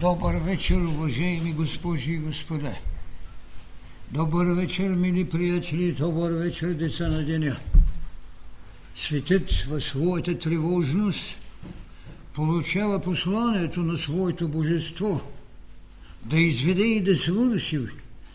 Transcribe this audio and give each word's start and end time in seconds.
Добър 0.00 0.34
вечер, 0.34 0.76
уважаеми 0.76 1.52
госпожи 1.52 2.12
и 2.12 2.18
господа. 2.18 2.74
Добър 4.10 4.46
вечер, 4.46 4.88
мили 4.88 5.28
приятели, 5.28 5.92
добър 5.92 6.32
вечер, 6.32 6.68
деца 6.74 7.08
на 7.08 7.24
деня. 7.24 7.56
Светът 8.94 9.50
в 9.50 9.80
своята 9.80 10.38
тревожност 10.38 11.38
получава 12.34 13.00
посланието 13.00 13.80
на 13.80 13.98
своето 13.98 14.48
божество 14.48 15.20
да 16.24 16.38
изведе 16.40 16.84
и 16.84 17.00
да 17.00 17.16
свърши, 17.16 17.80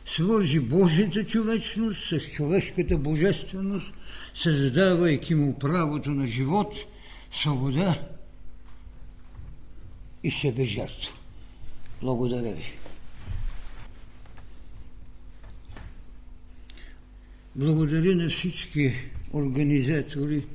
свържи 0.06 0.60
Божията 0.60 1.26
човечност 1.26 2.08
с 2.08 2.20
човешката 2.20 2.98
божественост, 2.98 3.94
създавайки 4.36 5.36
му 5.36 5.60
правото 5.60 6.12
на 6.12 6.28
живот, 6.28 6.76
свобода 7.32 8.00
и 10.24 10.32
себе 10.32 10.66
жертва. 10.66 11.23
Благодаря 12.04 12.54
ви. 12.54 12.74
Благодаря 17.56 18.16
на 18.16 18.30
всички 18.30 18.94
организатори, 19.34 20.46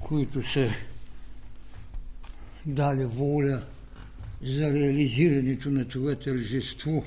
които 0.00 0.42
са 0.42 0.70
дали 2.66 3.04
воля 3.04 3.62
за 4.42 4.72
реализирането 4.72 5.70
на 5.70 5.88
това 5.88 6.14
тържество. 6.14 7.04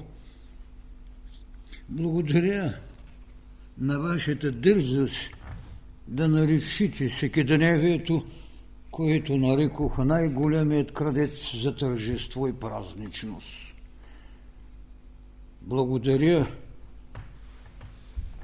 Благодаря 1.90 2.78
на 3.78 4.00
вашата 4.00 4.52
дързост 4.52 5.18
да 6.08 6.28
наречите 6.28 7.10
секидневието 7.10 8.26
което 9.02 9.38
нарекох 9.38 9.98
най-големият 9.98 10.92
крадец 10.92 11.56
за 11.56 11.76
тържество 11.76 12.48
и 12.48 12.54
празничност. 12.54 13.76
Благодаря 15.62 16.48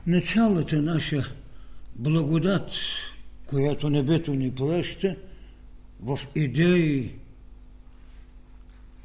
на 0.07 0.21
цялата 0.21 0.81
наша 0.81 1.33
благодат, 1.95 2.71
която 3.45 3.89
небето 3.89 4.33
ни 4.33 4.55
праща 4.55 5.15
в 5.99 6.19
идеи, 6.35 7.15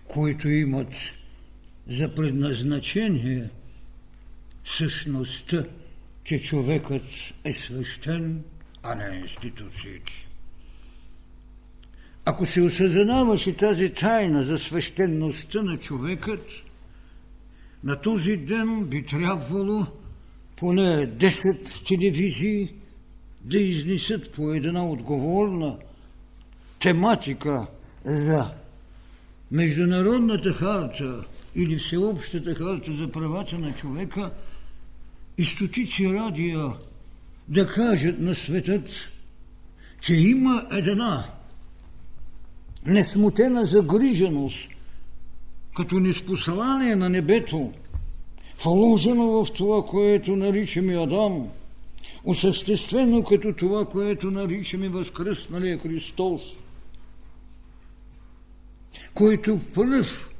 които 0.08 0.48
имат 0.48 0.94
за 1.88 2.14
предназначение 2.14 3.48
същността, 4.64 5.64
че 6.24 6.42
човекът 6.42 7.04
е 7.44 7.52
свещен, 7.52 8.44
а 8.82 8.94
не 8.94 9.18
институциите. 9.18 10.31
Ако 12.24 12.46
се 12.46 12.60
осъзнаваше 12.60 13.56
тази 13.56 13.90
тайна 13.90 14.42
за 14.42 14.58
свещеността 14.58 15.62
на 15.62 15.76
човекът, 15.76 16.46
на 17.84 18.00
този 18.00 18.36
ден 18.36 18.84
би 18.84 19.06
трябвало 19.06 19.86
поне 20.56 21.06
10 21.16 21.88
телевизии 21.88 22.74
да 23.40 23.58
изнесат 23.58 24.32
по 24.32 24.52
една 24.52 24.88
отговорна 24.88 25.76
тематика 26.80 27.66
за 28.04 28.50
Международната 29.50 30.52
харта 30.52 31.24
или 31.54 31.76
Всеобщата 31.76 32.54
харта 32.54 32.92
за 32.92 33.12
правата 33.12 33.58
на 33.58 33.74
човека 33.74 34.30
и 35.38 35.44
стотици 35.44 36.14
радия 36.14 36.72
да 37.48 37.66
кажат 37.66 38.20
на 38.20 38.34
светът, 38.34 38.88
че 40.00 40.14
има 40.14 40.66
една 40.72 41.41
несмутена 42.86 43.64
загриженост, 43.64 44.68
като 45.76 46.00
неспослание 46.00 46.96
на 46.96 47.08
небето, 47.08 47.72
вложено 48.64 49.44
в 49.44 49.52
това, 49.52 49.84
което 49.84 50.36
наричаме 50.36 50.94
Адам, 50.94 51.48
осъществено 52.24 53.24
като 53.24 53.52
това, 53.52 53.84
което 53.84 54.30
наричаме 54.30 54.88
възкръсналия 54.88 55.78
Христос, 55.78 56.56
който 59.14 59.60
пръв 59.74 60.30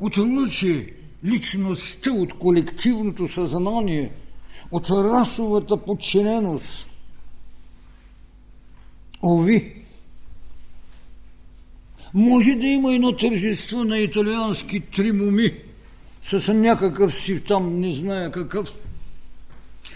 отлъчи 0.00 0.92
личността 1.24 2.10
от 2.10 2.38
колективното 2.38 3.28
съзнание, 3.28 4.12
от 4.70 4.90
расовата 4.90 5.76
подчиненост. 5.76 6.88
Ови, 9.22 9.85
може 12.16 12.54
да 12.54 12.66
има 12.66 12.94
едно 12.94 13.16
тържество 13.16 13.84
на 13.84 13.98
италиански 13.98 14.80
три 14.80 15.12
моми 15.12 15.52
с 16.24 16.54
някакъв 16.54 17.14
си 17.14 17.40
там, 17.40 17.80
не 17.80 17.92
зная 17.92 18.32
какъв. 18.32 18.72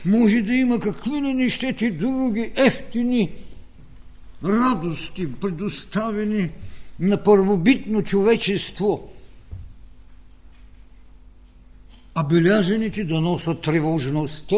Може 0.04 0.41
да 0.41 0.54
има 0.54 0.81
какви 0.81 1.22
ли 1.22 1.34
нещети 1.34 1.91
други 1.91 2.53
ефтини 2.56 3.31
радости, 4.44 5.32
предоставени 5.32 6.50
на 7.00 7.22
първобитно 7.22 8.03
човечество, 8.03 9.10
а 12.14 12.25
белязаните 12.25 13.04
да 13.04 13.20
носят 13.20 13.60
тревожността. 13.60 14.56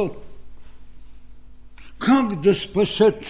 Как 1.98 2.40
да 2.40 2.54
спасят 2.54 3.24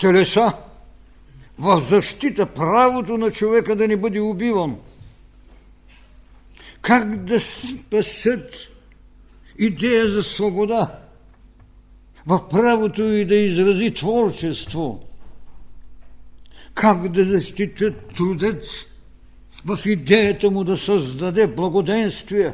телеса, 0.00 0.52
в 1.58 1.84
защита 1.84 2.46
правото 2.46 3.18
на 3.18 3.30
човека 3.30 3.76
да 3.76 3.88
не 3.88 3.96
бъде 3.96 4.20
убиван. 4.20 4.76
Как 6.82 7.24
да 7.24 7.40
спасят 7.40 8.54
идея 9.58 10.08
за 10.08 10.22
свобода 10.22 10.98
в 12.26 12.48
правото 12.48 13.02
и 13.02 13.24
да 13.24 13.34
изрази 13.34 13.94
творчество. 13.94 15.02
Как 16.74 17.08
да 17.08 17.24
защитят 17.24 18.14
трудец 18.14 18.66
в 19.64 19.86
идеята 19.86 20.50
му 20.50 20.64
да 20.64 20.76
създаде 20.76 21.46
благоденствие. 21.46 22.52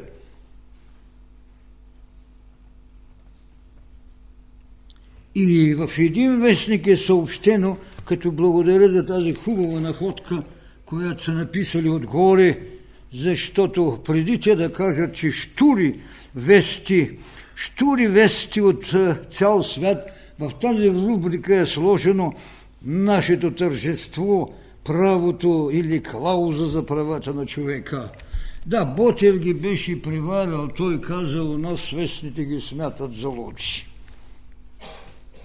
И 5.34 5.74
в 5.74 5.90
един 5.98 6.40
вестник 6.40 6.86
е 6.86 6.96
съобщено– 6.96 7.76
като 8.12 8.32
благодаря 8.32 8.90
за 8.90 9.04
тази 9.04 9.34
хубава 9.34 9.80
находка, 9.80 10.42
която 10.86 11.24
са 11.24 11.32
написали 11.32 11.88
отгоре, 11.88 12.60
защото 13.14 13.98
преди 14.04 14.40
те 14.40 14.54
да 14.54 14.72
кажат, 14.72 15.14
че 15.14 15.30
штури 15.30 16.00
вести, 16.34 17.10
штури 17.54 18.06
вести 18.06 18.60
от 18.60 18.94
цял 19.30 19.62
свят, 19.62 20.06
в 20.38 20.50
тази 20.60 20.90
рубрика 20.90 21.56
е 21.56 21.66
сложено 21.66 22.32
нашето 22.84 23.50
тържество, 23.50 24.54
правото 24.84 25.70
или 25.72 26.02
клауза 26.02 26.66
за 26.66 26.86
правата 26.86 27.34
на 27.34 27.46
човека. 27.46 28.08
Да, 28.66 28.84
Ботев 28.84 29.38
ги 29.38 29.54
беше 29.54 30.02
приварил, 30.02 30.68
той 30.68 31.00
казал, 31.00 31.58
нас 31.58 31.90
вестните 31.90 32.44
ги 32.44 32.60
смятат 32.60 33.14
за 33.14 33.28
лучи. 33.28 33.88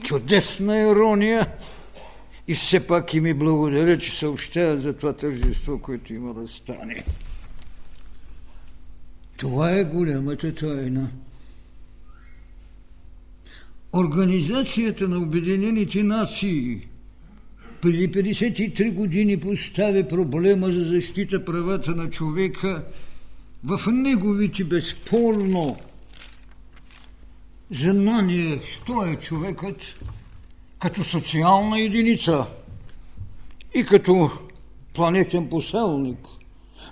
Чудесна 0.04 0.82
ирония, 0.82 1.48
и 2.48 2.56
все 2.56 2.88
пак 2.88 3.14
и 3.14 3.20
ми 3.20 3.34
благодаря, 3.34 3.98
че 3.98 4.18
съобщават 4.18 4.82
за 4.82 4.94
това 4.94 5.14
тържество, 5.14 5.80
което 5.80 6.14
има 6.14 6.34
да 6.34 6.48
стане. 6.48 7.06
Това 9.38 9.72
е 9.72 9.84
голямата 9.84 10.56
тайна. 10.56 11.10
Организацията 13.94 15.08
на 15.08 15.18
Обединените 15.18 16.04
нации 16.04 16.88
преди 17.82 18.12
53 18.12 18.94
години 18.94 19.40
постави 19.40 20.08
проблема 20.08 20.72
за 20.72 20.84
защита 20.84 21.46
правата 21.46 21.96
на 21.96 22.10
човека 22.10 22.86
в 23.64 23.92
неговите 23.92 24.64
безспорно 24.64 25.78
знание, 27.72 28.60
що 28.66 29.06
е 29.06 29.16
човекът, 29.16 29.78
като 30.80 31.04
социална 31.04 31.80
единица 31.80 32.46
и 33.74 33.86
като 33.86 34.32
планетен 34.94 35.50
поселник, 35.50 36.28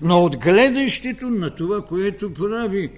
но 0.01 0.23
от 0.23 0.37
гледащето 0.37 1.29
на 1.29 1.55
това, 1.55 1.81
което 1.81 2.33
прави 2.33 2.91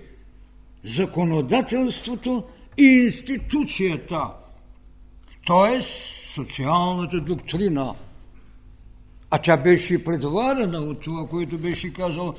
законодателството 0.83 2.43
и 2.77 2.83
институцията, 2.83 4.27
т.е. 5.47 5.81
социалната 6.33 7.19
доктрина. 7.19 7.93
А 9.29 9.37
тя 9.37 9.57
беше 9.57 10.03
предварена 10.03 10.79
от 10.79 10.99
това, 10.99 11.27
което 11.27 11.57
беше 11.57 11.93
казал 11.93 12.33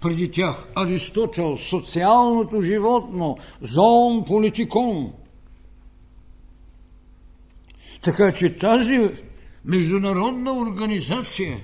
преди 0.00 0.30
тях 0.30 0.68
Аристотел, 0.74 1.56
социалното 1.56 2.62
животно, 2.62 3.38
зоон 3.60 4.24
политикон– 4.24 5.12
така 8.04 8.32
че 8.32 8.58
тази 8.58 9.10
международна 9.64 10.52
организация 10.52 11.58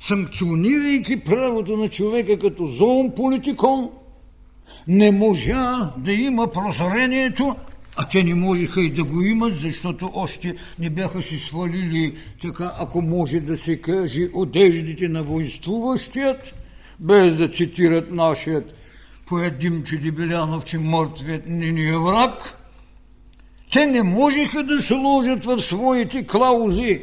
санкционирайки 0.00 1.20
правото 1.20 1.76
на 1.76 1.88
човека 1.88 2.38
като 2.38 2.66
зоон 2.66 3.12
политикон, 3.16 3.90
не 4.88 5.10
можа 5.10 5.92
да 5.96 6.12
има 6.12 6.52
прозрението, 6.52 7.56
а 7.96 8.08
те 8.08 8.22
не 8.22 8.34
можеха 8.34 8.80
и 8.80 8.90
да 8.90 9.04
го 9.04 9.22
имат, 9.22 9.60
защото 9.60 10.10
още 10.14 10.54
не 10.78 10.90
бяха 10.90 11.22
си 11.22 11.38
свалили, 11.38 12.16
така 12.42 12.72
ако 12.78 13.02
може 13.02 13.40
да 13.40 13.56
се 13.56 13.76
каже, 13.76 14.28
одеждите 14.34 15.08
на 15.08 15.22
воинствуващият, 15.22 16.54
без 17.00 17.36
да 17.36 17.48
цитират 17.48 18.12
нашият 18.12 18.74
поет 19.26 19.58
Димчо 19.58 19.96
Дебелянов, 20.02 20.64
че 20.64 20.78
мъртвият 20.78 21.42
не 21.46 21.72
ни 21.72 21.88
е 21.88 21.98
враг, 21.98 22.61
те 23.72 23.86
не 23.86 24.02
можеха 24.02 24.62
да 24.62 24.82
сложат 24.82 25.44
в 25.44 25.60
своите 25.60 26.26
клаузи 26.26 27.00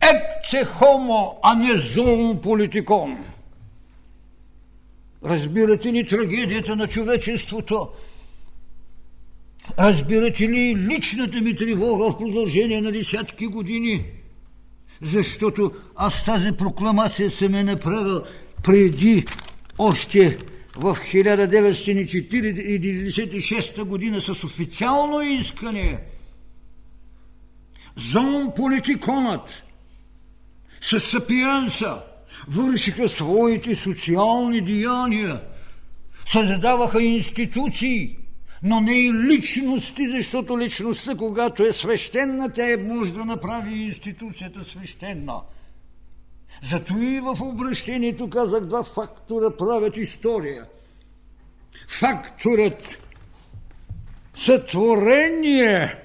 екце 0.00 0.64
хомо, 0.64 1.38
а 1.42 1.54
не 1.54 1.76
зоон 1.76 2.40
политикон. 2.40 3.24
Разбирате 5.24 5.92
ли 5.92 6.06
трагедията 6.06 6.76
на 6.76 6.86
човечеството? 6.88 7.88
Разбирате 9.78 10.48
ли 10.48 10.76
личната 10.76 11.40
ми 11.40 11.56
тревога 11.56 12.10
в 12.10 12.18
продължение 12.18 12.80
на 12.80 12.92
десятки 12.92 13.46
години? 13.46 14.04
Защото 15.02 15.72
аз 15.96 16.24
тази 16.24 16.52
прокламация 16.52 17.30
съм 17.30 17.54
е 17.54 17.62
направил 17.62 18.22
преди 18.62 19.24
още 19.78 20.38
в 20.76 20.94
1946 20.94 23.84
година 23.84 24.20
с 24.20 24.44
официално 24.44 25.20
искане. 25.20 25.98
Зон 27.96 28.52
политиконът 28.56 29.62
с 30.80 31.00
сапиенса 31.00 32.02
вършиха 32.48 33.08
своите 33.08 33.76
социални 33.76 34.60
деяния, 34.60 35.40
създаваха 36.26 37.02
институции, 37.02 38.16
но 38.62 38.80
не 38.80 38.92
и 38.92 39.14
личности, 39.14 40.08
защото 40.08 40.58
личността, 40.58 41.16
когато 41.16 41.62
е 41.62 41.72
свещена, 41.72 42.52
тя 42.52 42.72
е 42.72 42.76
може 42.76 43.12
да 43.12 43.24
направи 43.24 43.74
институцията 43.74 44.64
свещена. 44.64 45.40
Зато 46.62 46.98
и 46.98 47.20
в 47.20 47.42
обращението 47.42 48.30
казах 48.30 48.64
два 48.64 48.82
фактора 48.82 49.56
правят 49.56 49.96
история. 49.96 50.66
Факторът 51.88 52.98
сътворение, 54.36 55.96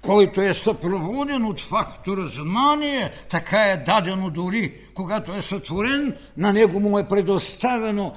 който 0.00 0.40
е 0.40 0.54
съпроводен 0.54 1.44
от 1.44 1.60
фактора 1.60 2.26
знание, 2.26 3.10
така 3.30 3.62
е 3.62 3.76
дадено 3.76 4.30
дори, 4.30 4.74
когато 4.94 5.32
е 5.32 5.42
сътворен, 5.42 6.16
на 6.36 6.52
него 6.52 6.80
му 6.80 6.98
е 6.98 7.08
предоставено 7.08 8.14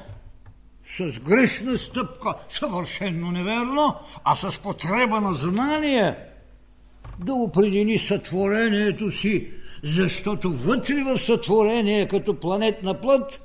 с 0.97 1.19
грешна 1.19 1.77
стъпка, 1.77 2.33
съвършенно 2.49 3.31
неверно, 3.31 3.95
а 4.23 4.35
с 4.35 4.59
потреба 4.59 5.21
на 5.21 5.33
знание 5.33 6.15
да 7.19 7.33
определи 7.33 7.99
сътворението 7.99 9.11
си, 9.11 9.51
защото 9.83 10.51
вътре 10.51 11.03
в 11.03 11.17
сътворение, 11.17 12.07
като 12.07 12.39
планетна 12.39 13.01
плът, 13.01 13.39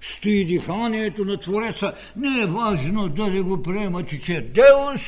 стои 0.00 0.44
диханието 0.44 1.24
на 1.24 1.36
Твореца. 1.36 1.92
Не 2.16 2.42
е 2.42 2.46
важно 2.46 3.08
дали 3.08 3.40
го 3.40 3.62
приемате, 3.62 4.20
че 4.20 4.34
е 4.34 4.40
Деус, 4.40 5.00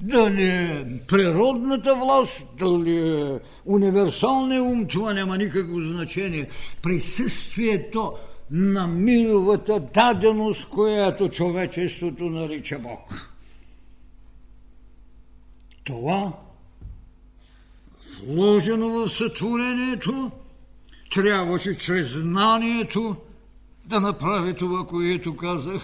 дали 0.00 0.44
е 0.44 0.86
природната 1.08 1.94
власт, 1.94 2.42
дали 2.58 3.22
е 3.22 3.40
универсалния 3.64 4.62
ум, 4.62 4.86
това 4.86 5.14
няма 5.14 5.38
никакво 5.38 5.80
значение. 5.80 6.48
Присъствието 6.82 8.12
на 8.50 8.86
мировата 8.86 9.80
даденост, 9.80 10.68
която 10.68 11.28
човечеството 11.28 12.24
нарича 12.24 12.78
Бог. 12.78 13.30
Това, 15.84 16.32
вложено 18.26 18.88
в 18.88 19.08
сътворението, 19.08 20.30
трябваше 21.10 21.78
чрез 21.78 22.12
знанието 22.12 23.16
да 23.86 24.00
направи 24.00 24.54
това, 24.54 24.86
което 24.86 25.36
казах 25.36 25.82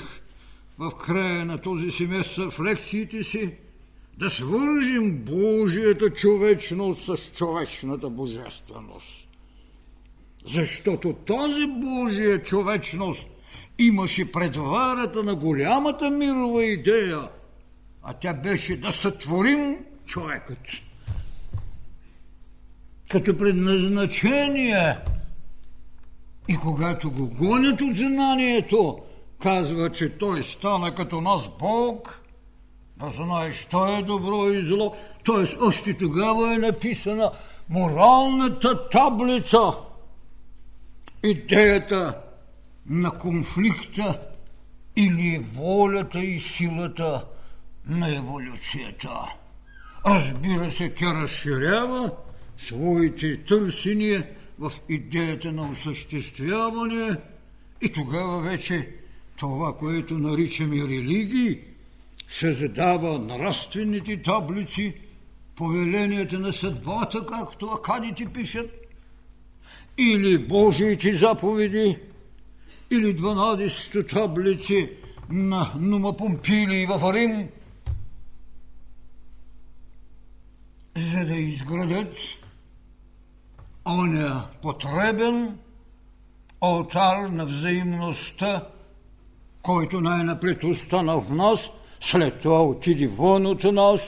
в 0.79 0.91
края 1.07 1.45
на 1.45 1.59
този 1.59 1.91
семестър 1.91 2.51
в 2.51 2.61
лекциите 2.61 3.25
си, 3.25 3.55
да 4.19 4.31
свържим 4.31 5.19
Божията 5.19 6.11
човечност 6.11 7.05
с 7.05 7.17
човечната 7.37 8.11
божественост. 8.11 9.27
Защото 10.47 11.13
тази 11.13 11.67
Божия 11.67 12.43
човечност 12.43 13.27
имаше 13.79 14.33
предварата 14.33 15.23
на 15.23 15.35
голямата 15.35 16.11
мирова 16.11 16.65
идея, 16.65 17.29
а 18.03 18.13
тя 18.13 18.35
беше 18.35 18.77
да 18.77 18.93
сътворим 18.93 19.77
човекът. 20.07 20.59
Като 23.11 23.37
предназначение 23.37 24.99
и 26.49 26.57
когато 26.57 27.11
го 27.11 27.27
гонят 27.27 27.81
от 27.81 27.97
знанието, 27.97 28.99
казва, 29.43 29.91
че 29.91 30.19
той 30.19 30.43
стана 30.43 30.95
като 30.95 31.21
нас 31.21 31.49
Бог, 31.59 32.23
да 32.97 33.11
знаеш, 33.11 33.57
що 33.57 33.87
е 33.87 34.03
добро 34.03 34.49
и 34.49 34.65
зло. 34.65 34.97
Т.е. 35.25 35.65
още 35.65 35.97
тогава 35.97 36.55
е 36.55 36.59
написана 36.59 37.31
моралната 37.69 38.89
таблица– 38.89 39.73
идеята 41.25 42.19
на 42.87 43.11
конфликта 43.11 44.21
или 44.97 45.45
волята 45.55 46.21
и 46.21 46.41
силата 46.41 47.25
на 47.87 48.17
еволюцията. 48.17 49.11
Разбира 50.07 50.73
се, 50.73 50.95
тя 50.95 51.15
разширява 51.15 52.11
своите 52.67 53.45
търсения 53.45 54.27
в 54.59 54.73
идеята 54.89 55.53
на 55.53 55.71
осъществяване 55.71 57.17
и 57.83 57.93
тогава 57.93 58.41
вече 58.41 58.89
това, 59.37 59.77
което 59.77 60.19
наричаме 60.19 60.77
религии, 60.77 61.59
се 62.29 62.53
задава 62.53 63.19
нравствените 63.19 64.23
таблици, 64.23 64.95
повеленията 65.57 66.39
на 66.39 66.53
съдбата, 66.53 67.27
както 67.27 67.67
акадите 67.67 68.27
пишат, 68.27 68.71
или 69.99 70.39
Божиите 70.39 71.17
заповеди, 71.17 71.99
или 72.91 73.17
12 73.17 74.11
таблици 74.11 74.91
на 75.31 75.73
Нума 75.79 76.17
Помпили 76.17 76.87
в 76.87 77.13
Рим, 77.15 77.49
за 80.97 81.25
да 81.25 81.37
изградят 81.37 82.17
оня 83.91 84.43
потребен 84.63 85.59
алтар 86.61 87.29
на 87.29 87.45
взаимността, 87.45 88.67
който 89.63 90.01
най-напред 90.01 90.65
остана 90.65 91.21
в 91.21 91.31
нас, 91.31 91.71
след 92.01 92.39
това 92.39 92.63
отиди 92.63 93.07
вън 93.07 93.47
от 93.47 93.65
нас, 93.65 94.01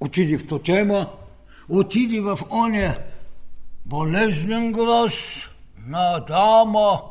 отиди 0.00 0.36
в 0.36 0.46
тотема, 0.46 1.06
отиди 1.68 2.20
в 2.20 2.38
оня 2.50 2.96
болезнен 3.86 4.72
глас 4.72 5.12
на 5.86 6.14
Адама, 6.16 7.02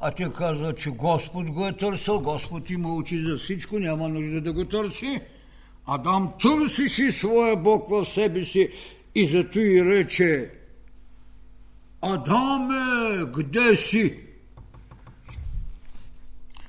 а 0.00 0.10
ти 0.10 0.26
казва, 0.38 0.74
че 0.74 0.90
Господ 0.90 1.50
го 1.50 1.66
е 1.66 1.72
търсил, 1.72 2.20
Господ 2.20 2.70
има 2.70 2.94
очи 2.94 3.22
за 3.22 3.36
всичко, 3.36 3.78
няма 3.78 4.08
нужда 4.08 4.40
да 4.40 4.52
го 4.52 4.64
търси. 4.64 5.20
Адам 5.86 6.32
търсише 6.40 7.12
своя 7.12 7.56
Бог 7.56 7.88
в 7.90 8.06
себе 8.06 8.44
си 8.44 8.68
и 9.14 9.26
зато 9.26 9.58
и 9.58 9.84
рече 9.84 10.50
Адаме, 12.02 13.32
къде 13.32 13.76
си? 13.76 14.20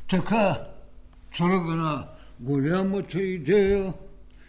Така 0.09 0.67
тръгна 1.37 2.07
голямата 2.39 3.21
идея, 3.21 3.93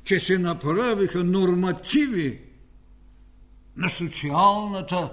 че 0.04 0.20
се 0.20 0.38
направиха 0.38 1.24
нормативи 1.24 2.40
на 3.76 3.90
социалната 3.90 5.12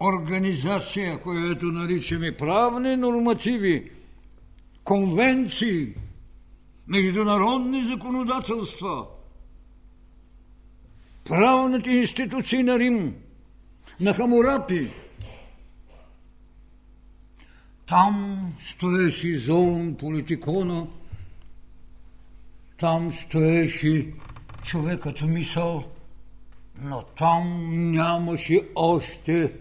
организация, 0.00 1.20
която 1.20 1.66
наричаме 1.66 2.36
правни 2.36 2.96
нормативи, 2.96 3.90
конвенции, 4.84 5.94
международни 6.86 7.82
законодателства, 7.82 9.06
правните 11.24 11.90
институции 11.90 12.62
на 12.62 12.78
Рим, 12.78 13.14
на 14.00 14.14
Хамурапи. 14.14 14.90
Там 17.86 18.52
стоеше 18.70 19.38
зон 19.38 19.96
политикона, 19.98 20.86
там 22.78 23.12
стоеше 23.12 24.12
човекът 24.62 25.22
мисъл– 25.22 25.84
но 26.82 27.02
там 27.02 27.70
нямаше 27.92 28.68
още 28.74 29.52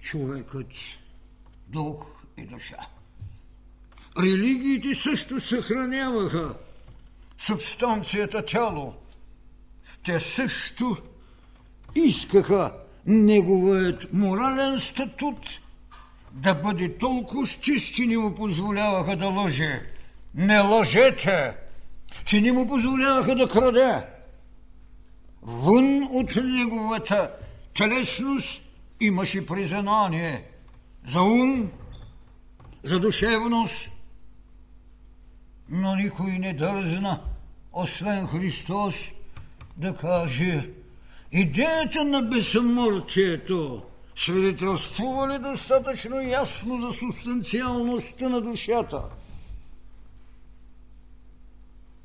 човекът 0.00 0.72
дух 1.68 2.24
и 2.36 2.46
душа. 2.46 2.80
Религиите 4.18 4.94
също 4.94 5.40
съхраняваха 5.40 6.54
субстанцията 7.38 8.44
тяло. 8.44 8.94
Те 10.04 10.20
също 10.20 10.96
искаха 11.96 12.72
неговият 13.06 14.12
морален 14.12 14.80
статут 14.80 15.60
да 16.32 16.54
бъде 16.54 16.98
толкова 16.98 17.46
чист, 17.46 17.98
не 17.98 18.18
му 18.18 18.34
позволяваха 18.34 19.16
да 19.16 19.26
лъже. 19.26 19.82
Не 20.34 20.60
лъжете! 20.60 21.56
Че 22.24 22.40
не 22.40 22.52
му 22.52 22.66
позволяваха 22.66 23.34
да 23.34 23.48
краде. 23.48 24.06
Вън 25.42 26.08
от 26.10 26.36
неговата 26.36 27.30
телесност 27.74 28.62
имаше 29.00 29.46
признание 29.46 30.44
за 31.08 31.22
ум, 31.22 31.70
за 32.84 33.00
душевност, 33.00 33.88
но 35.68 35.96
никой 35.96 36.38
не 36.38 36.52
дързна, 36.52 37.20
освен 37.72 38.26
Христос, 38.26 38.94
да 39.76 39.96
каже 39.96 40.70
идеята 41.32 42.04
на 42.04 42.22
безсмъртието 42.22 43.82
свидетелствува 44.16 45.28
ли 45.28 45.38
достатъчно 45.38 46.20
ясно 46.20 46.80
за 46.80 46.92
субстанциалността 46.92 48.28
на 48.28 48.40
душата? 48.40 49.02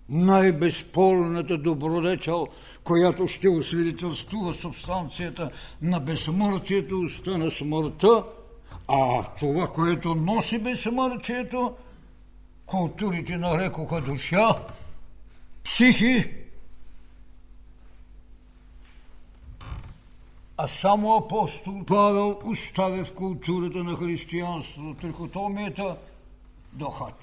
Най-безспорната 0.10 1.58
добродетел, 1.58 2.48
която 2.84 3.28
ще 3.28 3.50
освидетелствува 3.50 4.54
субстанцията 4.54 5.52
на 5.82 6.00
безсмъртието, 6.00 7.00
остана 7.00 7.52
смъртта, 7.52 8.24
а 8.88 9.24
това, 9.40 9.68
което 9.68 10.16
носи 10.16 10.60
безсмъртието, 10.60 11.76
културите 12.66 13.38
нарекоха 13.38 14.02
душа, 14.02 14.56
психи, 15.64 16.41
а 20.64 20.68
само 20.68 21.16
апостол 21.16 21.86
Павел 21.88 22.40
оставя 22.46 23.06
в 23.06 23.14
културата 23.14 23.84
на 23.84 23.96
християнството 23.96 24.96
трихотомията 25.02 25.98
духът. 26.74 27.16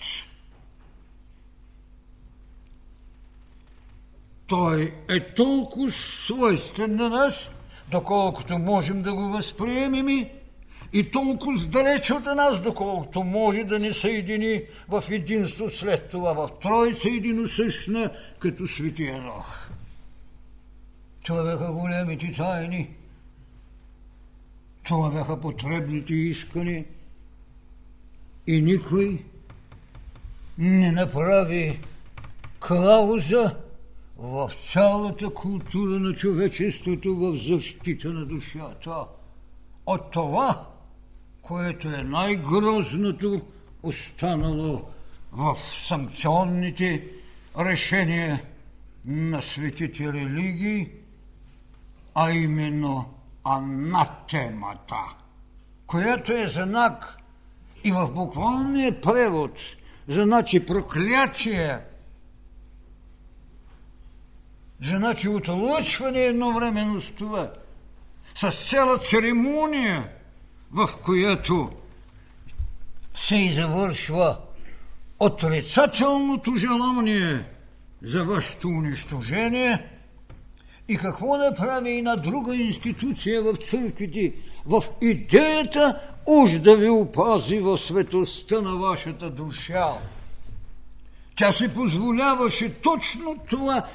Той 4.47 4.95
е 5.09 5.35
толкова 5.35 5.91
свойствен 5.91 6.97
на 6.97 7.09
нас, 7.09 7.49
доколкото 7.91 8.59
можем 8.59 9.03
да 9.03 9.15
го 9.15 9.29
възприемем 9.29 10.09
и 10.93 11.11
толкова 11.11 11.67
далеч 11.67 12.11
от 12.11 12.25
нас, 12.25 12.61
доколкото 12.61 13.25
може 13.25 13.65
да 13.65 13.79
ни 13.79 13.93
съедини 13.93 14.63
в 14.89 15.05
единство 15.11 15.71
след 15.71 16.11
това, 16.11 16.33
в 16.33 16.51
Троица 16.63 17.09
единосъщна, 17.09 18.11
като 18.39 18.67
Светия 18.67 19.23
Дух. 19.23 19.69
Това 21.25 21.43
бяха 21.43 21.73
големите 21.73 22.33
тайни. 22.33 22.98
Това 24.89 25.11
бяха 25.11 25.41
потребните 25.41 26.15
искани. 26.15 26.85
И 28.47 28.63
никой 28.63 29.25
не 30.59 30.93
направи 30.93 31.81
клауза 32.61 33.57
в 34.19 34.51
цялата 34.73 35.31
култура 35.31 35.99
на 35.99 36.15
човечеството 36.15 37.17
в 37.17 37.37
защита 37.37 38.09
на 38.09 38.27
душата. 38.27 39.05
От 39.87 40.11
това, 40.11 40.67
което 41.43 41.89
е 41.89 42.03
най-грозното, 42.03 43.41
останало 43.83 44.85
в 45.33 45.57
санкционните 45.81 47.05
решения 47.59 48.43
на 49.05 49.43
светите 49.43 50.13
религии, 50.13 50.91
а 52.15 52.33
именно 52.33 53.18
анатемата, 53.57 55.15
която 55.87 56.33
е 56.33 56.49
знак 56.49 57.19
и 57.85 57.93
в 57.93 58.11
буквалния 58.11 59.01
превод, 59.01 59.59
значи 60.09 60.67
проклятие, 60.67 61.79
значи 64.83 65.29
отлъчване 65.29 66.21
едновременно 66.21 67.01
с 67.01 67.11
това, 67.11 67.51
с 68.35 68.71
цяла 68.71 68.99
церемония, 68.99 70.09
в 70.71 70.89
която 71.03 71.71
се 73.15 73.53
завършва 73.53 74.39
отрицателното 75.19 76.57
желание 76.57 77.45
за 78.03 78.25
вашето 78.25 78.69
унищожение 78.69 79.98
и 80.89 80.97
какво 80.97 81.37
направи 81.37 81.91
и 81.91 82.03
на 82.03 82.17
друга 82.17 82.57
институция 82.57 83.43
в 83.43 83.57
църквите, 83.57 84.33
в 84.67 84.85
идеята 85.03 86.01
уж 86.27 86.51
да 86.51 86.77
ви 86.77 86.89
опази 86.89 87.59
в 87.59 87.79
светостта 87.79 88.61
на 88.61 88.77
вашата 88.77 89.31
душа. 89.31 89.89
Тя 91.37 91.53
си 91.53 91.69
позволяваше 91.69 92.75
точно 92.75 93.37
това 93.49 93.87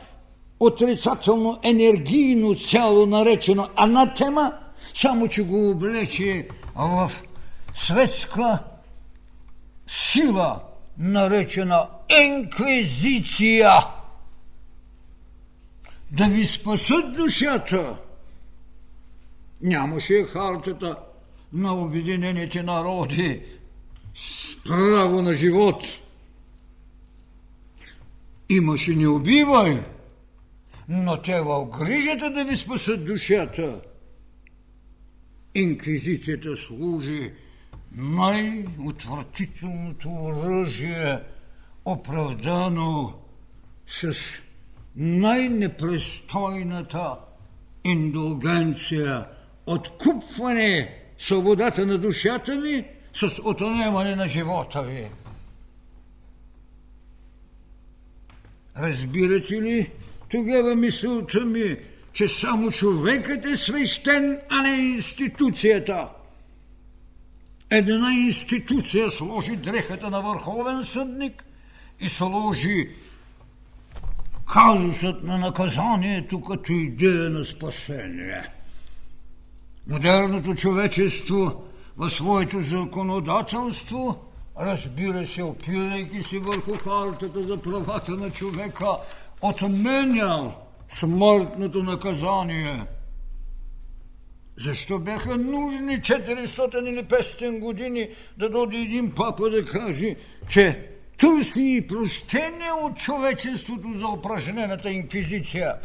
отрицателно 0.60 1.60
енергийно 1.64 2.56
цяло, 2.56 3.06
наречено 3.06 3.70
анатема, 3.76 4.54
само 4.96 5.28
че 5.28 5.44
го 5.44 5.70
облече 5.70 6.48
в 6.76 7.12
светска 7.76 8.60
сила, 9.88 10.60
наречена 10.98 11.88
инквизиция. 12.24 13.72
Да 16.14 16.28
ви 16.28 16.46
спасат 16.46 17.14
душата. 17.14 17.98
Нямаше 19.62 20.24
хартата 20.24 20.98
на 21.54 21.74
Обединените 21.74 22.64
народи 22.64 23.42
с 24.16 24.58
право 24.64 25.22
на 25.22 25.34
живот. 25.34 25.84
Имаше 28.50 28.96
не 28.96 29.08
убивай, 29.08 29.84
но 30.90 31.22
те 31.22 31.42
в 31.42 31.66
грижата 31.80 32.30
да 32.30 32.46
ви 32.46 32.58
спасат 32.58 33.06
душата. 33.06 33.82
Инквизицията 35.56 36.56
служи 36.56 37.34
най-отвратителното 37.96 40.10
оръжие, 40.10 41.20
оправдано 41.86 43.14
с 43.88 44.14
най-непрестойната 44.96 47.16
индулгенция, 47.84 49.26
откупване 49.66 51.00
свободата 51.18 51.86
на 51.86 51.98
душата 51.98 52.62
ви 52.62 52.86
с 53.14 53.40
отнемане 53.44 54.16
на 54.16 54.28
живота 54.28 54.82
ви. 54.82 55.08
Разбирате 58.78 59.62
ли 59.62 59.92
тогава 60.30 60.76
мисълта 60.76 61.40
ми, 61.40 61.78
че 62.14 62.28
само 62.28 62.72
човекът 62.72 63.46
е 63.46 63.58
свещен, 63.58 64.40
а 64.50 64.62
не 64.62 64.76
институцията. 64.76 66.10
Една 67.70 68.14
институция 68.14 69.12
сложи 69.12 69.56
дрехата 69.56 70.10
на 70.10 70.22
върховен 70.22 70.84
съдник 70.84 71.44
и 72.00 72.10
сложи 72.10 72.90
казусът 74.46 75.24
на 75.24 75.38
наказанието 75.38 76.42
като 76.42 76.72
идея 76.72 77.30
на 77.30 77.46
спасение. 77.46 78.50
Модерното 79.88 80.56
човечество 80.56 81.64
в 81.98 82.10
своето 82.10 82.62
законодателство, 82.62 84.32
разбира 84.60 85.28
се, 85.28 85.44
опирайки 85.44 86.24
се 86.24 86.40
върху 86.40 86.78
хартата 86.78 87.44
за 87.44 87.58
правата 87.58 88.12
на 88.12 88.30
човека, 88.30 88.88
отменял 89.42 90.56
смъртното 91.00 91.84
наказание. 91.84 92.86
Защо 94.58 95.00
бяха 95.00 95.38
нужни 95.38 96.02
400 96.02 96.90
или 96.90 97.04
500 97.04 97.60
години 97.60 98.10
да 98.38 98.50
дойде 98.50 98.78
един 98.78 99.12
папа 99.12 99.50
да 99.50 99.66
каже, 99.66 100.16
че 100.50 100.93
търси 101.18 101.76
и 101.78 101.88
прощение 101.88 102.72
от 102.82 102.98
човечеството 102.98 103.94
за 103.96 104.08
упражнената 104.08 104.90
инквизиция? 104.90 105.76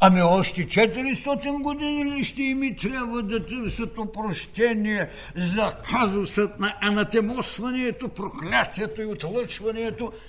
Ами 0.00 0.22
още 0.22 0.66
400 0.66 1.62
години 1.62 2.04
ли 2.04 2.24
ще 2.24 2.42
им 2.42 2.76
трябва 2.76 3.22
да 3.22 3.46
търсят 3.46 3.98
опрощение 3.98 5.08
за 5.36 5.74
казусът 5.92 6.60
на 6.60 6.76
анатемосването, 6.80 8.08
проклятието 8.08 9.02
и 9.02 9.06
отлъчването– 9.06 10.12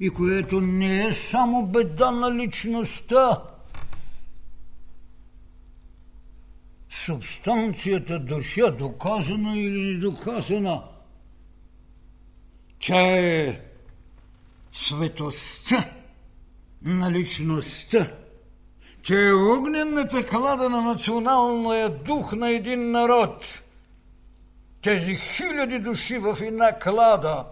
и 0.00 0.10
което 0.10 0.60
не 0.60 1.06
е 1.06 1.14
само 1.14 1.66
беда 1.66 2.10
на 2.10 2.34
личността. 2.34 3.42
субстанцията 6.90 8.18
душа, 8.18 8.70
доказана 8.70 9.58
или 9.58 9.94
недоказана, 9.94 10.82
тя 12.80 13.18
е 13.18 13.60
светостта 14.72 15.90
на 16.82 17.10
личността. 17.10 18.12
Тя 19.02 19.28
е 19.28 19.32
огненната 19.32 20.26
клада 20.26 20.70
на 20.70 20.82
националния 20.82 21.90
дух 21.90 22.32
на 22.32 22.50
един 22.50 22.90
народ. 22.90 23.62
Тези 24.82 25.16
хиляди 25.16 25.78
души 25.78 26.18
в 26.18 26.38
една 26.40 26.78
клада 26.78 27.44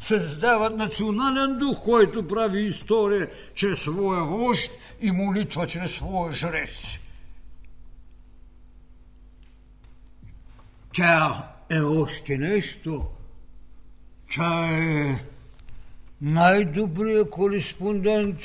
създават 0.00 0.76
национален 0.76 1.58
дух, 1.58 1.84
който 1.84 2.28
прави 2.28 2.60
история 2.62 3.30
чрез 3.54 3.78
своя 3.78 4.24
вожд 4.24 4.70
и 5.00 5.12
молитва 5.12 5.66
чрез 5.66 5.92
своя 5.92 6.32
жрец. 6.32 6.86
Тя 10.94 11.48
е 11.70 11.80
още 11.80 12.38
нещо. 12.38 13.06
Тя 14.34 14.68
е 14.70 15.24
най-добрият 16.20 17.30
кореспондент 17.30 18.40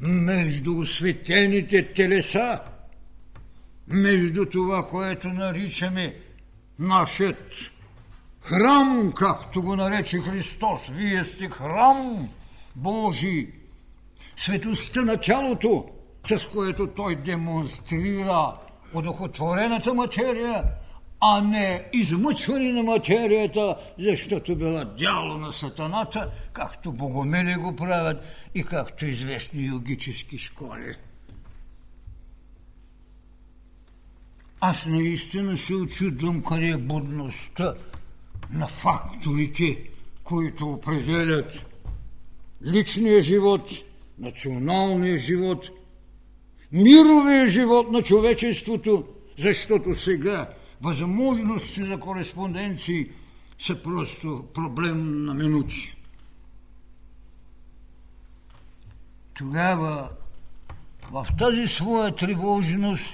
между 0.00 0.78
осветените 0.78 1.92
телеса, 1.92 2.60
между 3.88 4.46
това, 4.46 4.86
което 4.86 5.28
наричаме 5.28 6.16
нашият 6.78 7.52
храм, 8.40 9.12
както 9.16 9.62
го 9.62 9.76
нарече 9.76 10.18
Христос. 10.18 10.80
Вие 10.90 11.24
сте 11.24 11.48
храм 11.48 12.28
Божий. 12.76 13.48
Светостта 14.36 15.02
на 15.02 15.16
тялото, 15.16 15.84
с 16.28 16.48
което 16.48 16.86
Той 16.86 17.16
демонстрира 17.16 18.52
одухотворената 18.94 19.94
материя, 19.94 20.64
а 21.20 21.40
не 21.40 21.84
измъчване 21.92 22.72
на 22.72 22.82
материята, 22.82 23.76
защото 23.98 24.56
била 24.56 24.84
дяло 24.84 25.38
на 25.38 25.52
сатаната, 25.52 26.30
както 26.52 26.92
богомили 26.92 27.54
го 27.54 27.76
правят 27.76 28.24
и 28.54 28.64
както 28.64 29.06
известни 29.06 29.66
йогически 29.66 30.38
школи. 30.38 30.96
Аз 34.60 34.86
наистина 34.86 35.58
се 35.58 35.74
очудвам 35.74 36.42
къде 36.42 36.68
е 36.68 36.76
будността 36.76 37.74
на 38.52 38.66
факторите, 38.66 39.78
които 40.24 40.68
определят 40.68 41.64
личния 42.64 43.22
живот, 43.22 43.70
националния 44.18 45.18
живот, 45.18 45.68
мировия 46.72 47.46
живот 47.46 47.90
на 47.90 48.02
човечеството, 48.02 49.04
защото 49.38 49.94
сега 49.94 50.48
възможности 50.80 51.82
за 51.84 52.00
кореспонденции 52.00 53.10
са 53.58 53.82
просто 53.82 54.44
проблем 54.54 55.24
на 55.24 55.34
минути. 55.34 55.94
Тогава 59.34 60.08
в 61.10 61.26
тази 61.38 61.68
своя 61.68 62.16
тревожност 62.16 63.04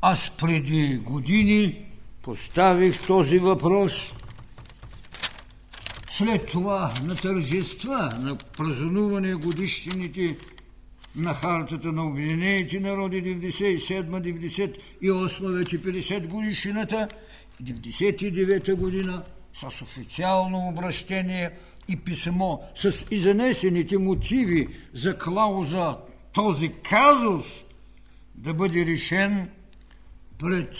аз 0.00 0.30
преди 0.38 0.96
години 0.96 1.86
поставих 2.22 3.06
този 3.06 3.38
въпрос. 3.38 4.12
След 6.10 6.46
това 6.46 6.94
на 7.02 7.16
тържества, 7.16 8.10
на 8.18 8.36
празнуване 8.36 9.34
годишнините 9.34 10.36
на 11.18 11.34
хартата 11.34 11.92
на 11.92 12.06
Обединените 12.06 12.80
народи 12.80 13.24
97-98 13.24 15.58
вече 15.58 15.82
50 15.82 16.26
годишнината, 16.26 17.08
99 17.62 18.74
година 18.74 19.22
с 19.54 19.82
официално 19.82 20.68
обращение 20.68 21.50
и 21.88 21.96
писмо 21.96 22.58
с 22.74 23.04
изнесените 23.10 23.98
мотиви 23.98 24.68
за 24.94 25.18
клауза 25.18 25.96
този 26.32 26.68
казус 26.68 27.46
да 28.34 28.54
бъде 28.54 28.86
решен 28.86 29.50
пред 30.38 30.74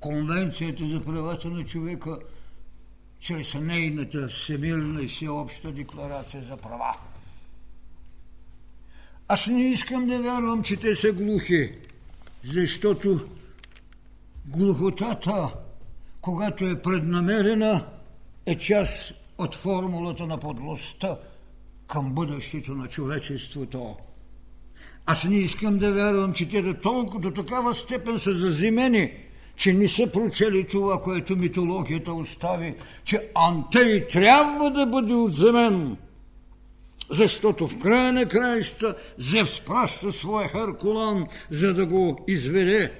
Конвенцията 0.00 0.86
за 0.86 1.04
правата 1.04 1.48
на 1.48 1.64
човека 1.64 2.18
чрез 3.20 3.54
нейната 3.54 4.28
всемирна 4.28 5.02
и 5.02 5.06
всеобща 5.06 5.72
декларация 5.72 6.42
за 6.42 6.56
права. 6.56 6.94
Аз 9.32 9.46
не 9.46 9.62
искам 9.62 10.06
да 10.06 10.22
вярвам, 10.22 10.62
че 10.62 10.76
те 10.76 10.96
са 10.96 11.12
глухи, 11.12 11.72
защото 12.44 13.20
глухотата, 14.46 15.48
когато 16.20 16.66
е 16.66 16.82
преднамерена, 16.82 17.86
е 18.46 18.58
част 18.58 19.12
от 19.38 19.54
формулата 19.54 20.26
на 20.26 20.38
подлостта 20.38 21.18
към 21.86 22.14
бъдещето 22.14 22.74
на 22.74 22.88
човечеството. 22.88 23.96
Аз 25.06 25.24
не 25.24 25.36
искам 25.36 25.78
да 25.78 25.92
вярвам, 25.92 26.32
че 26.32 26.48
те 26.48 26.62
до 26.62 26.74
толкова, 26.74 27.20
до 27.20 27.30
такава 27.30 27.74
степен 27.74 28.18
са 28.18 28.32
заземени, 28.32 29.12
че 29.56 29.72
не 29.72 29.88
са 29.88 30.06
прочели 30.12 30.66
това, 30.66 31.02
което 31.02 31.36
митологията 31.36 32.12
остави, 32.12 32.74
че 33.04 33.30
Антей 33.34 34.08
трябва 34.08 34.70
да 34.70 34.86
бъде 34.86 35.14
отземен– 35.14 35.96
защото 37.12 37.68
в 37.68 37.78
края 37.78 38.12
на 38.12 38.26
краища 38.26 38.94
Зевс 39.18 39.60
праща 39.60 40.12
своя 40.12 40.48
Харкулан, 40.48 41.26
за 41.50 41.74
да 41.74 41.86
го 41.86 42.24
изведе. 42.28 42.92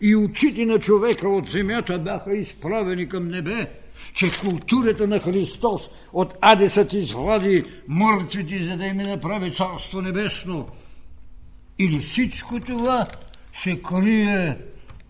И 0.00 0.16
очите 0.16 0.66
на 0.66 0.78
човека 0.78 1.28
от 1.28 1.48
земята 1.48 1.98
бяха 1.98 2.36
изправени 2.36 3.08
към 3.08 3.28
небе, 3.28 3.70
че 4.14 4.30
културата 4.40 5.06
на 5.06 5.20
Христос 5.20 5.90
от 6.12 6.34
Адесът 6.40 6.92
извади 6.92 7.64
мъртвите, 7.88 8.64
за 8.64 8.76
да 8.76 8.86
им 8.86 8.96
направи 8.96 9.54
Царство 9.54 10.02
Небесно. 10.02 10.68
Или 11.78 11.98
всичко 11.98 12.60
това 12.60 13.06
се 13.62 13.82
крие 13.82 14.58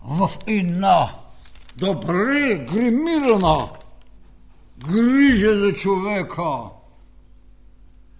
в 0.05 0.29
една 0.47 1.09
добре 1.77 2.65
гримирана 2.71 3.69
грижа 4.77 5.59
за 5.59 5.73
човека– 5.73 6.43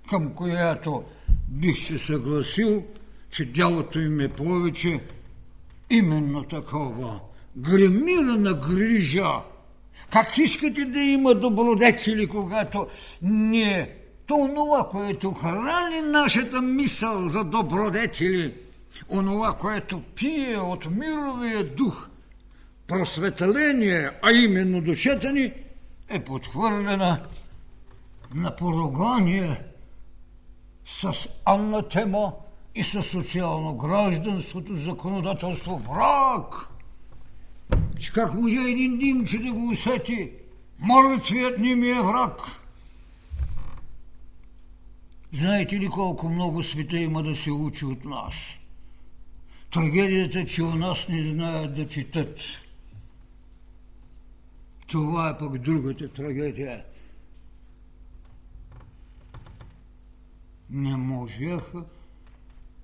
към 0.10 0.34
която 0.34 1.04
бих 1.48 1.88
се 1.88 1.98
съгласил, 1.98 2.84
че 3.30 3.46
дялото 3.46 4.00
им 4.00 4.20
е 4.20 4.28
повече 4.28 5.00
именно 5.89 6.43
такова. 6.43 7.20
Гремирана 7.58 8.54
грижа. 8.54 9.41
Как 10.12 10.38
искате 10.38 10.86
да 10.86 11.00
има 11.00 11.36
добродетели, 11.36 12.28
когато 12.28 12.88
ние 13.22 13.96
това, 14.28 14.89
което 14.91 15.32
храни 15.32 16.02
нашата 16.04 16.62
мисъл 16.62 17.30
за 17.30 17.43
добродетели, 17.43 18.54
онова, 19.10 19.58
което 19.58 20.02
пие 20.15 20.58
от 20.58 20.86
мировия 20.91 21.63
дух, 21.76 22.10
просветление, 22.88 24.12
а 24.22 24.32
именно 24.32 24.82
душата 24.82 25.34
ни, 25.34 25.54
е 26.10 26.20
подхвърлена 26.20 27.20
на 28.36 28.56
поругание– 28.56 29.62
с 30.88 31.28
анатема 31.45 32.34
и 32.76 32.84
с 32.84 33.04
социално 33.04 33.78
гражданството, 33.78 34.76
законодателство 34.76 35.78
враг. 35.78 36.69
Че 38.00 38.12
как 38.12 38.34
може 38.34 38.56
един 38.56 38.97
димче 38.97 39.38
да 39.38 39.54
го 39.54 39.69
усети? 39.69 40.32
Мъртвият 40.80 41.60
ни 41.60 41.76
ми 41.76 41.89
е 41.89 42.02
враг. 42.02 42.41
Знаете 45.34 45.80
ли 45.80 45.88
колко 45.88 46.30
много 46.30 46.63
света 46.63 46.97
има 46.97 47.23
да 47.23 47.36
се 47.36 47.52
учи 47.52 47.86
от 47.86 48.06
нас? 48.06 48.34
Трагедията, 49.71 50.45
че 50.45 50.63
у 50.63 50.71
нас 50.71 51.08
не 51.10 51.32
знаят 51.32 51.76
да 51.76 51.88
четат. 51.88 52.39
Това 54.88 55.30
е 55.30 55.38
пък 55.38 55.58
другата 55.58 56.13
трагедия– 56.13 56.84
не 60.70 60.96
можеха. 60.96 61.84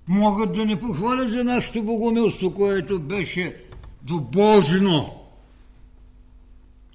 Могат 0.08 0.54
да 0.54 0.64
не 0.64 0.80
похвалят 0.80 1.30
за 1.30 1.44
нашето 1.44 1.82
богомилство, 1.82 2.54
което 2.54 3.00
беше 3.00 3.56
добожно. 4.02 5.20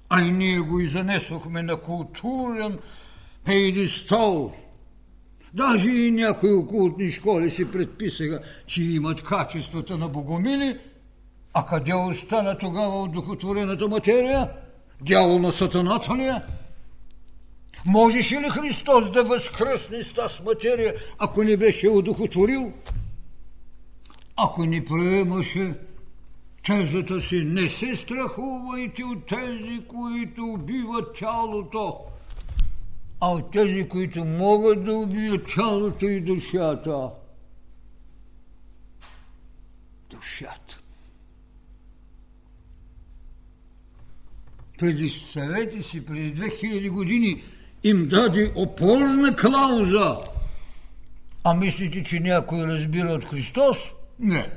А 0.08 0.22
и 0.22 0.30
ние 0.30 0.60
го 0.60 0.80
и 0.80 0.86
занесохме 0.86 1.62
на 1.62 1.80
културен 1.80 2.78
пейдестол. 3.44 4.52
Даже 5.54 5.90
и 5.90 6.10
някои 6.10 6.52
окултни 6.52 7.10
школи 7.10 7.50
си 7.50 7.70
предписаха, 7.70 8.40
че 8.66 8.82
имат 8.82 9.22
качествата 9.22 9.98
на 9.98 10.08
богомили, 10.08 10.78
а 11.54 11.66
къде 11.66 11.94
остана 11.94 12.58
тогава 12.58 13.02
от 13.02 13.12
духотворената 13.12 13.88
материя? 13.88 14.50
Дяло 15.02 15.38
на 15.38 15.52
сатаната 15.52 16.16
ли 16.16 16.22
е? 16.22 16.42
Можеше 17.86 18.40
ли 18.40 18.48
Христос 18.48 19.10
да 19.10 19.24
възкръсне 19.24 20.02
с 20.02 20.12
тази 20.12 20.42
материя, 20.42 20.94
ако 21.18 21.42
не 21.42 21.56
беше 21.56 21.88
удохотворил? 21.88 22.72
Ако 24.36 24.64
не 24.64 24.84
приемаше 24.84 25.74
Тезата 26.62 27.20
си 27.20 27.44
не 27.44 27.68
се 27.68 27.96
страхувайте 27.96 29.04
от 29.04 29.26
тези, 29.26 29.84
които 29.88 30.44
убиват 30.44 31.16
тялото, 31.16 31.98
а 33.20 33.28
от 33.28 33.50
тези, 33.50 33.88
които 33.88 34.24
могат 34.24 34.84
да 34.84 34.94
убият 34.94 35.46
тялото 35.54 36.08
и 36.08 36.20
душата. 36.20 37.10
Душата. 40.10 40.80
Преди 44.78 45.10
съвети 45.10 45.82
си, 45.82 46.06
преди 46.06 46.42
2000 46.42 46.90
години, 46.90 47.42
им 47.84 48.08
даде 48.08 48.52
опорна 48.54 49.36
клауза. 49.36 50.16
А 51.44 51.54
мислите, 51.54 52.02
че 52.02 52.20
някой 52.20 52.58
разбира 52.58 53.08
от 53.08 53.24
Христос? 53.24 53.78
Не. 54.18 54.50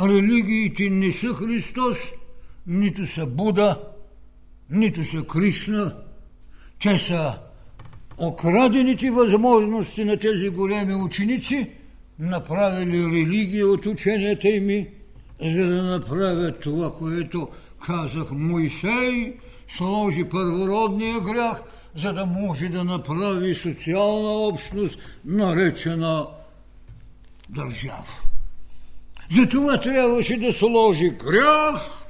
Религиите 0.00 0.90
не 0.90 1.12
са 1.12 1.34
Христос, 1.34 1.96
нито 2.66 3.06
са 3.06 3.26
Буда, 3.26 3.80
нито 4.70 5.04
са 5.04 5.22
Кришна. 5.22 5.96
Те 6.82 6.98
са 6.98 7.38
окрадените 8.18 9.10
възможности 9.10 10.04
на 10.04 10.16
тези 10.16 10.48
големи 10.48 10.94
ученици, 10.94 11.70
направили 12.18 13.06
религия 13.06 13.68
от 13.68 13.86
ученията 13.86 14.48
ими, 14.48 14.88
за 15.42 15.66
да 15.66 15.82
направят 15.82 16.60
това, 16.60 16.94
което 16.94 17.48
казах 17.86 18.30
Моисей, 18.30 19.34
сложи 19.68 20.24
първородния 20.24 21.20
грях, 21.20 21.62
за 21.96 22.12
да 22.12 22.26
може 22.26 22.68
да 22.68 22.84
направи 22.84 23.54
социална 23.54 24.30
общност, 24.30 24.98
наречена 25.24 26.26
държава. 27.48 28.20
Затова 29.30 29.80
трябваше 29.80 30.36
да 30.36 30.52
сложи 30.52 31.10
грях, 31.10 32.06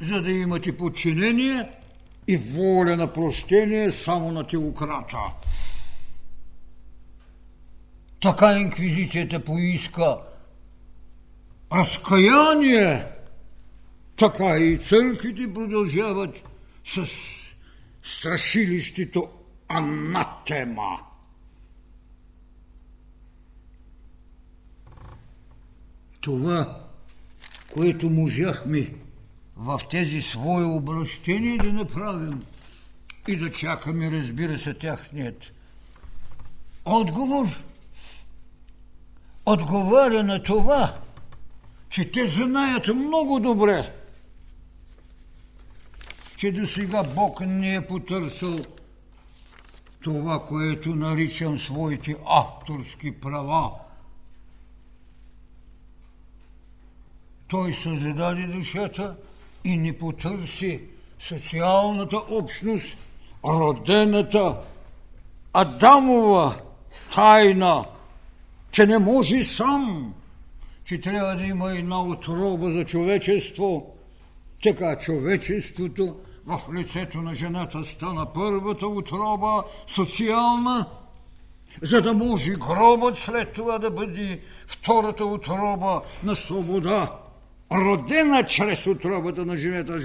за 0.00 0.22
да 0.22 0.30
имате 0.30 0.76
подчинение 0.76 1.68
и 2.28 2.36
воля 2.36 2.96
на 2.96 3.12
прощение 3.12 3.90
само 3.92 4.32
на 4.32 4.46
теократа. 4.46 5.16
Така 8.22 8.58
инквизицията 8.58 9.44
поиска 9.44 10.18
разкаяние, 11.72 13.06
така 14.16 14.56
и 14.56 14.78
църквите 14.78 15.52
продължават 15.52 16.42
с 16.84 17.06
страшилището 18.02 19.28
анатема. 19.68 20.98
Това, 26.20 26.86
което 27.74 28.10
можахме 28.10 28.94
в 29.56 29.80
тези 29.90 30.22
свои 30.22 30.64
обращения 30.64 31.58
да 31.58 31.72
направим 31.72 32.44
и 33.28 33.36
да 33.36 33.50
чакаме, 33.50 34.10
разбира 34.10 34.58
се, 34.58 34.74
тяхният 34.74 35.52
отговор, 36.84 37.46
отговаря 39.46 40.22
на 40.22 40.42
това, 40.42 40.98
че 41.90 42.12
те 42.12 42.26
знаят 42.28 42.88
много 42.88 43.40
добре, 43.40 44.01
че 46.42 46.52
до 46.52 46.66
сега 46.66 47.02
Бог 47.02 47.40
не 47.40 47.74
е 47.74 47.86
потърсил 47.86 48.58
това, 50.00 50.44
което 50.44 50.94
наричам 50.94 51.58
своите 51.58 52.16
авторски 52.26 53.20
права. 53.20 53.70
Той 57.48 57.74
създаде 57.74 58.42
душата 58.42 59.16
и 59.64 59.76
не 59.76 59.98
потърси 59.98 60.80
социалната 61.20 62.16
общност, 62.16 62.96
родената 63.44 64.56
Адамова 65.52 66.60
тайна, 67.14 67.84
че 68.70 68.86
не 68.86 68.98
може 68.98 69.44
сам, 69.44 70.14
че 70.84 71.00
трябва 71.00 71.36
да 71.36 71.44
има 71.44 71.72
една 71.72 72.02
отроба 72.02 72.70
за 72.70 72.84
човечество. 72.84 73.96
Така 74.62 74.98
човечеството 74.98 76.16
в 76.46 76.60
лицето 76.74 77.18
на 77.18 77.34
жената 77.34 77.84
стана 77.84 78.32
първата 78.32 78.86
отроба, 78.86 79.64
социална, 79.86 80.86
за 81.82 82.00
да 82.00 82.14
може 82.14 82.50
гробът 82.50 83.18
след 83.18 83.52
това 83.52 83.78
да 83.78 83.90
бъде 83.90 84.40
втората 84.66 85.24
отроба 85.24 86.02
на 86.22 86.36
свобода, 86.36 87.10
родена 87.72 88.46
чрез 88.46 88.86
отробата 88.86 89.44
на 89.44 89.56
жената 89.56 90.00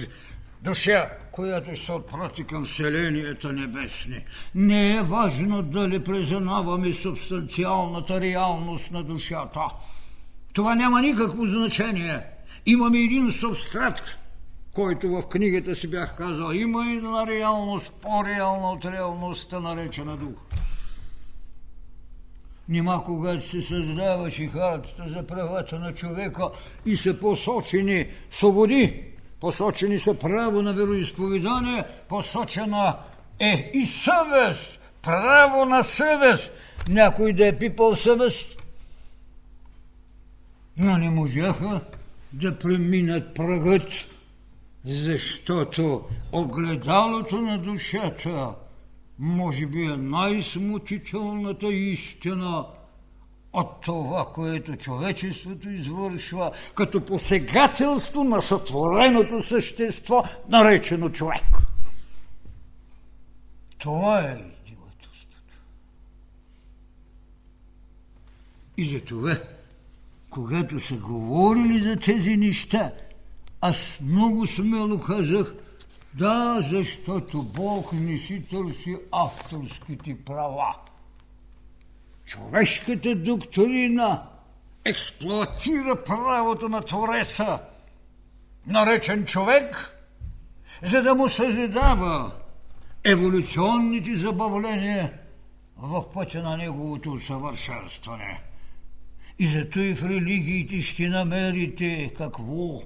душа, 0.61 1.09
която 1.31 1.85
се 1.85 1.91
отпрати 1.91 2.43
към 2.43 2.67
селенията 2.67 3.53
небесни. 3.53 4.23
Не 4.55 4.95
е 4.95 5.01
важно 5.01 5.61
дали 5.61 6.03
признаваме 6.03 6.93
субстанциалната 6.93 8.21
реалност 8.21 8.91
на 8.91 9.03
душата. 9.03 9.61
Това 10.53 10.75
няма 10.75 11.01
никакво 11.01 11.45
значение. 11.45 12.21
Имаме 12.65 12.99
един 12.99 13.31
субстрат, 13.31 14.03
който 14.77 15.09
в 15.09 15.27
книгата 15.27 15.75
си 15.75 15.87
бях 15.87 16.15
казал, 16.15 16.51
има 16.51 16.91
една 16.91 17.27
реалност, 17.27 17.91
по-реална 18.01 18.71
от 18.71 18.85
реалността, 18.85 19.59
наречена 19.59 20.17
дух. 20.17 20.41
Нима 22.69 23.01
когато 23.05 23.49
се 23.49 23.61
създаваше 23.61 24.45
хартата 24.45 25.09
за 25.09 25.27
правата 25.27 25.79
на 25.79 25.93
човека 25.93 26.49
и 26.85 26.97
са 26.97 27.19
посочени 27.19 28.07
свободи, 28.31 29.03
посочени 29.39 29.99
са 29.99 30.13
право 30.13 30.61
на 30.61 30.73
вероисповедание, 30.73 31.83
посочена 32.09 32.97
е 33.39 33.71
и 33.73 33.85
съвест, 33.85 34.79
право 35.01 35.65
на 35.65 35.83
съвест. 35.83 36.51
Някой 36.89 37.33
да 37.33 37.47
е 37.47 37.57
пипал 37.57 37.95
съвест, 37.95 38.57
но 40.77 40.97
не 40.97 41.09
можаха 41.09 41.81
да 42.33 42.59
преминат 42.59 43.35
прагът 43.35 44.16
защото 44.87 46.03
огледалото 46.31 47.41
на 47.41 47.57
душата 47.57 48.55
може 49.19 49.65
би 49.65 49.83
е 49.83 49.97
най-смутителната 49.97 51.67
истина 51.67 52.65
от 53.53 53.81
това, 53.81 54.31
което 54.33 54.75
човечеството 54.75 55.69
извършва 55.69 56.51
като 56.75 57.05
посегателство 57.05 58.23
на 58.23 58.41
сътвореното 58.41 59.43
същество, 59.43 60.23
наречено 60.49 61.09
човек. 61.09 61.57
Това 63.77 64.19
е 64.19 64.37
издевателството. 64.65 65.53
И 68.77 68.89
за 68.89 69.01
това, 69.01 69.37
когато 70.29 70.79
са 70.79 70.95
говорили 70.95 71.79
за 71.79 71.95
тези 71.95 72.37
неща, 72.37 72.91
аз 73.61 73.77
много 74.01 74.47
смело 74.47 74.99
казах, 74.99 75.53
да, 76.13 76.59
защото 76.61 77.43
Бог 77.43 77.93
не 77.93 78.17
си 78.17 78.43
търси 78.49 78.97
авторските 79.11 80.17
права. 80.25 80.75
Човешката 82.25 83.15
доктрина 83.15 84.23
експлуатира 84.85 86.03
правото 86.05 86.69
на 86.69 86.81
Твореца, 86.81 87.59
наречен 88.67 89.25
човек, 89.25 89.93
за 90.83 91.01
да 91.01 91.15
му 91.15 91.29
съзидава 91.29 92.31
еволюционните 93.03 94.15
забавления 94.15 95.13
в 95.77 96.11
пътя 96.13 96.43
на 96.43 96.57
неговото 96.57 97.11
усъвършенстване. 97.11 98.41
И 99.39 99.47
зато 99.47 99.79
и 99.79 99.95
в 99.95 100.03
религиите 100.03 100.81
ще 100.81 101.09
намерите 101.09 102.13
какво? 102.17 102.79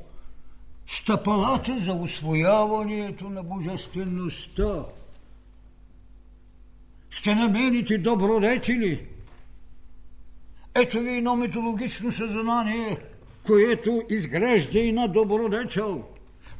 Стъпалата 0.87 1.79
за 1.79 1.93
освояването 1.93 3.29
на 3.29 3.43
божествеността. 3.43 4.83
Ще 7.09 7.35
намерите 7.35 7.97
добродетели. 7.97 9.07
Ето 10.75 10.99
ви 10.99 11.17
едно 11.17 11.35
митологично 11.35 12.11
съзнание, 12.11 12.97
което 13.45 14.01
изгражда 14.09 14.79
и 14.79 14.91
на 14.91 15.07
добродетел. 15.07 16.03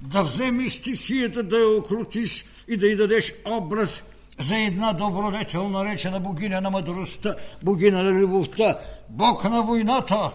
Да 0.01 0.23
вземеш 0.23 0.73
стихията, 0.73 1.43
да 1.43 1.57
я 1.57 1.77
окрутиш 1.79 2.45
и 2.67 2.77
да 2.77 2.88
й 2.88 2.95
дадеш 2.95 3.34
образ 3.45 4.03
за 4.39 4.57
една 4.57 4.93
добродетел, 4.93 5.69
наречена 5.69 6.19
богиня 6.19 6.62
на 6.62 6.69
мъдростта, 6.69 7.36
богиня 7.63 8.03
на 8.03 8.12
любовта, 8.12 8.79
бог 9.10 9.43
на 9.43 9.62
войната. 9.62 10.31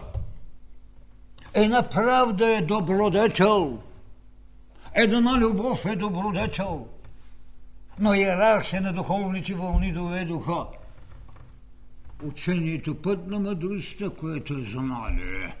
Една 1.57 1.83
правда 1.83 2.47
е 2.57 2.61
добродетел. 2.61 3.79
Една 4.95 5.37
любов 5.37 5.85
е 5.85 5.95
добродетел. 5.95 6.87
Но 7.99 8.13
иерархия 8.13 8.81
на 8.81 8.93
духовните 8.93 9.53
вълни 9.53 9.91
доведоха 9.91 10.65
учението 12.23 13.01
път 13.01 13.27
на 13.27 13.39
мъдростта, 13.39 14.09
което 14.09 14.53
е 14.53 14.63
знание. 14.63 15.55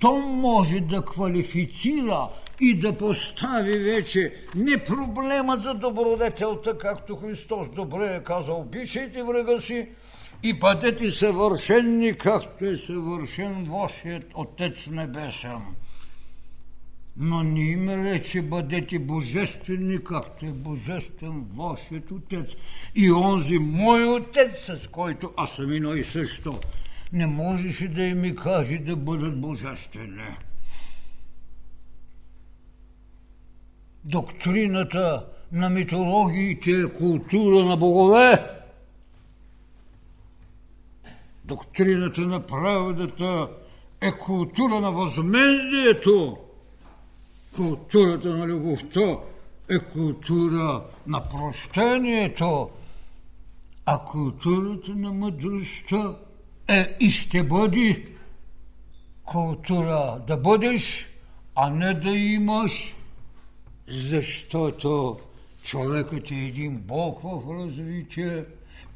то 0.00 0.12
може 0.18 0.80
да 0.80 1.04
квалифицира 1.04 2.28
и 2.60 2.80
да 2.80 2.98
постави 2.98 3.78
вече 3.78 4.44
не 4.54 4.78
проблемът 4.84 5.62
за 5.62 5.74
добродетелта, 5.74 6.78
както 6.78 7.16
Христос 7.16 7.68
добре 7.68 8.14
е 8.14 8.22
казал, 8.22 8.60
обичайте 8.60 9.22
врага 9.22 9.60
си 9.60 9.88
и 10.42 10.52
бъдете 10.52 11.10
съвършенни, 11.10 12.18
както 12.18 12.64
е 12.64 12.76
съвършен 12.76 13.64
вашият 13.64 14.24
Отец 14.34 14.86
Небесен. 14.86 15.62
Но 17.16 17.42
не 17.42 17.60
им 17.60 17.88
рече 17.88 18.42
бъдете 18.42 18.98
божествени, 18.98 20.04
както 20.04 20.46
е 20.46 20.50
божествен 20.50 21.44
вашият 21.56 22.10
Отец. 22.10 22.50
И 22.94 23.12
онзи 23.12 23.58
мой 23.58 24.04
Отец, 24.04 24.64
с 24.64 24.88
който 24.88 25.32
аз 25.36 25.52
съм 25.52 25.72
едно 25.72 25.94
и 25.94 26.04
също, 26.04 26.58
не 27.12 27.26
можеше 27.26 27.88
да 27.88 28.02
им 28.02 28.20
ми 28.20 28.36
каже 28.36 28.78
да 28.78 28.96
бъдат 28.96 29.40
божествени. 29.40 30.36
Доктрината 34.04 35.26
на 35.52 35.70
митологиите 35.70 36.70
е 36.70 36.92
култура 36.92 37.64
на 37.64 37.76
богове. 37.76 38.61
Доктрината 41.44 42.20
на 42.20 42.46
правдата 42.46 43.48
е 44.00 44.12
култура 44.12 44.80
на 44.80 44.92
възмездието. 44.92 46.38
Културата 47.56 48.36
на 48.36 48.46
любовта 48.46 49.18
е 49.70 49.78
култура 49.78 50.84
на 51.06 51.28
прощението, 51.28 52.70
а 53.86 53.98
културата 54.04 54.94
на 54.94 55.12
мъдростта 55.12 56.16
е 56.68 56.96
и 57.00 57.10
ще 57.10 57.44
бъде 57.44 58.06
култура 59.24 60.22
да 60.26 60.36
бъдеш, 60.36 61.06
а 61.54 61.70
не 61.70 61.94
да 61.94 62.10
имаш, 62.10 62.96
защото 63.88 65.18
човекът 65.62 66.30
е 66.30 66.34
един 66.34 66.78
Бог 66.78 67.20
в 67.22 67.42
развитие 67.54 68.44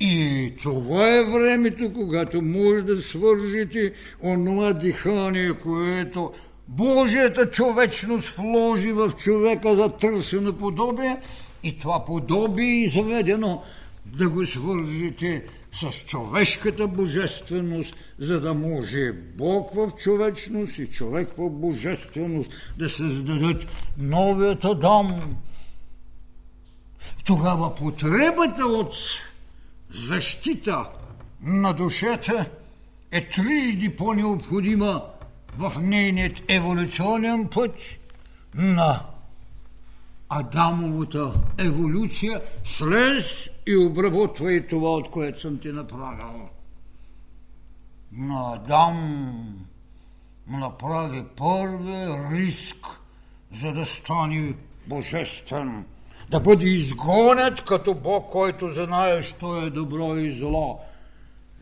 и 0.01 0.53
това 0.63 1.17
е 1.17 1.25
времето, 1.25 1.93
когато 1.93 2.43
може 2.43 2.83
да 2.83 3.03
свържите 3.03 3.93
онова 4.23 4.73
дихание, 4.73 5.53
което 5.53 6.33
Божията 6.69 7.51
човечност 7.51 8.29
вложи 8.29 8.93
в 8.93 9.13
човека 9.19 9.77
за 9.77 9.89
търсено 9.89 10.53
подобие 10.53 11.17
и 11.63 11.79
това 11.79 12.05
подобие 12.05 12.85
е 12.85 12.89
заведено 12.89 13.63
да 14.07 14.29
го 14.29 14.47
свържите 14.47 15.45
с 15.73 15.93
човешката 16.07 16.89
божественост, 16.89 17.97
за 18.19 18.41
да 18.41 18.55
може 18.55 19.13
Бог 19.13 19.75
в 19.75 19.93
човечност 20.03 20.79
и 20.79 20.87
човек 20.87 21.29
в 21.39 21.51
божественост 21.51 22.51
да 22.79 22.89
създадат 22.89 23.67
новият 23.99 24.67
дом. 24.81 25.37
Тогава 27.27 27.75
потребата 27.75 28.67
от 28.67 28.95
защита 29.91 30.91
на 31.43 31.73
душата 31.73 32.51
е 33.11 33.29
трижди 33.29 33.97
по-необходима 33.97 35.03
в 35.59 35.73
нейният 35.81 36.43
еволюционен 36.49 37.49
път 37.49 37.75
на 38.55 39.07
Адамовата 40.29 41.33
еволюция, 41.59 42.43
слез 42.65 43.49
и 43.67 43.77
обработвай 43.77 44.67
това, 44.67 44.91
от 44.91 45.11
което 45.11 45.41
съм 45.41 45.59
ти 45.59 45.69
направил. 45.69 46.49
Но 48.13 48.53
Адам 48.53 49.67
направи 50.49 51.25
първи 51.37 52.07
риск, 52.31 52.87
за 53.63 53.73
да 53.73 53.87
стане 53.87 54.55
божествен, 54.87 55.85
да 56.31 56.41
бъде 56.41 56.67
изгонят 56.67 57.65
като 57.65 57.95
Бог, 57.95 58.31
който 58.31 58.69
знае, 58.69 59.23
що 59.23 59.63
е 59.63 59.71
добро 59.71 60.17
и 60.17 60.31
зло. 60.31 60.81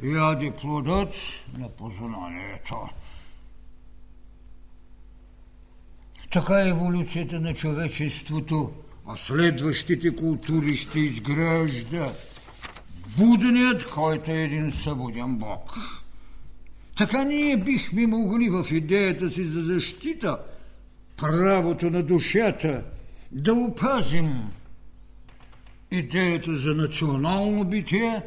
Яде 0.02 0.50
плодът 0.50 1.14
на 1.58 1.68
познанието. 1.68 2.88
Така 6.32 6.60
е 6.60 6.68
еволюцията 6.68 7.40
на 7.40 7.54
човечеството, 7.54 8.72
а 9.06 9.16
следващите 9.16 10.16
култури 10.16 10.76
ще 10.76 11.00
изгражда 11.00 12.12
буденият, 13.18 13.90
който 13.90 14.30
е 14.30 14.42
един 14.42 14.72
събуден 14.72 15.36
Бог. 15.36 15.74
Така 16.96 17.24
ние 17.24 17.56
бихме 17.56 18.06
могли 18.06 18.48
в 18.48 18.66
идеята 18.70 19.30
си 19.30 19.44
за 19.44 19.62
защита 19.62 20.38
правото 21.16 21.90
на 21.90 22.02
душата 22.02 22.82
да 23.34 23.54
опазим 23.54 24.50
идеята 25.90 26.56
за 26.56 26.74
национално 26.74 27.64
битие, 27.64 28.22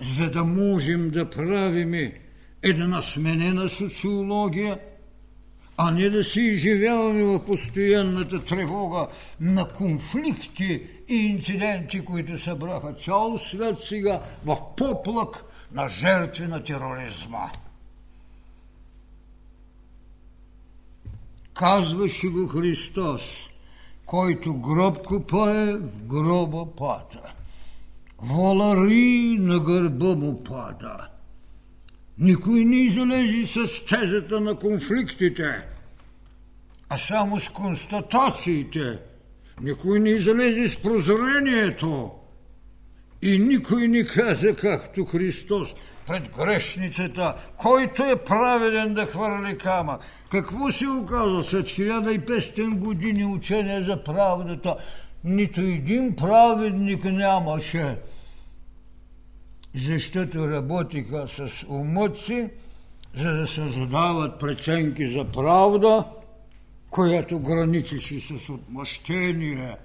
за 0.00 0.30
да 0.30 0.44
можем 0.44 1.10
да 1.10 1.30
правиме 1.30 2.20
една 2.62 3.02
сменена 3.02 3.68
социология– 3.68 4.78
а 5.76 5.90
не 5.90 6.10
да 6.10 6.24
си 6.24 6.40
изживяваме 6.40 7.24
в 7.24 7.44
постоянната 7.44 8.44
тревога 8.44 9.06
на 9.40 9.68
конфликти 9.68 10.86
и 11.08 11.14
инциденти, 11.14 12.04
които 12.04 12.38
събраха 12.38 12.94
цял 12.94 13.38
свят 13.38 13.76
сега 13.82 14.22
в 14.44 14.58
поплък 14.76 15.44
на 15.72 15.88
жертви 15.88 16.46
на 16.46 16.64
тероризма. 16.64 17.50
Казваше 21.54 22.28
го 22.28 22.46
Христос, 22.46 23.22
който 24.12 24.54
гроб 24.54 25.06
копае, 25.06 25.74
в 25.74 26.06
гроба 26.06 26.66
пада. 26.76 27.32
Волари 28.18 29.36
на 29.40 29.60
гърба 29.60 30.14
му 30.14 30.44
пада. 30.44 31.08
Никой 32.18 32.64
не 32.64 32.76
излезе 32.76 33.46
с 33.46 33.84
тезата 33.84 34.40
на 34.40 34.54
конфликтите, 34.54 35.66
а 36.88 36.98
само 36.98 37.40
с 37.40 37.48
констатациите. 37.48 38.98
Никой 39.62 40.00
не 40.00 40.10
излезе 40.10 40.68
с 40.68 40.82
прозрението. 40.82 42.10
И 43.22 43.38
никой 43.38 43.88
не 43.88 44.04
каза, 44.04 44.56
както 44.56 45.04
Христос, 45.04 45.74
пред 46.06 46.36
грешницата, 46.36 47.34
който 47.56 48.04
е 48.04 48.16
праведен 48.16 48.94
да 48.94 49.06
хвърли 49.06 49.58
камък. 49.58 50.00
Какво 50.30 50.70
се 50.70 50.88
оказа 50.88 51.44
след 51.44 51.66
1500 51.66 52.78
години 52.78 53.24
учение 53.24 53.82
за 53.82 54.04
правдата? 54.04 54.76
Нито 55.24 55.60
един 55.60 56.16
праведник 56.16 57.04
нямаше 57.04 57.96
защото 59.74 60.48
работиха 60.48 61.28
с 61.28 61.66
умът 61.68 62.18
си, 62.18 62.48
за 63.16 63.32
да 63.32 63.46
се 63.46 63.70
задават 63.70 64.40
преценки 64.40 65.08
за 65.08 65.24
правда, 65.24 66.04
която 66.90 67.40
граничеше 67.40 68.20
с 68.20 68.50
отмъщение. 68.50 69.76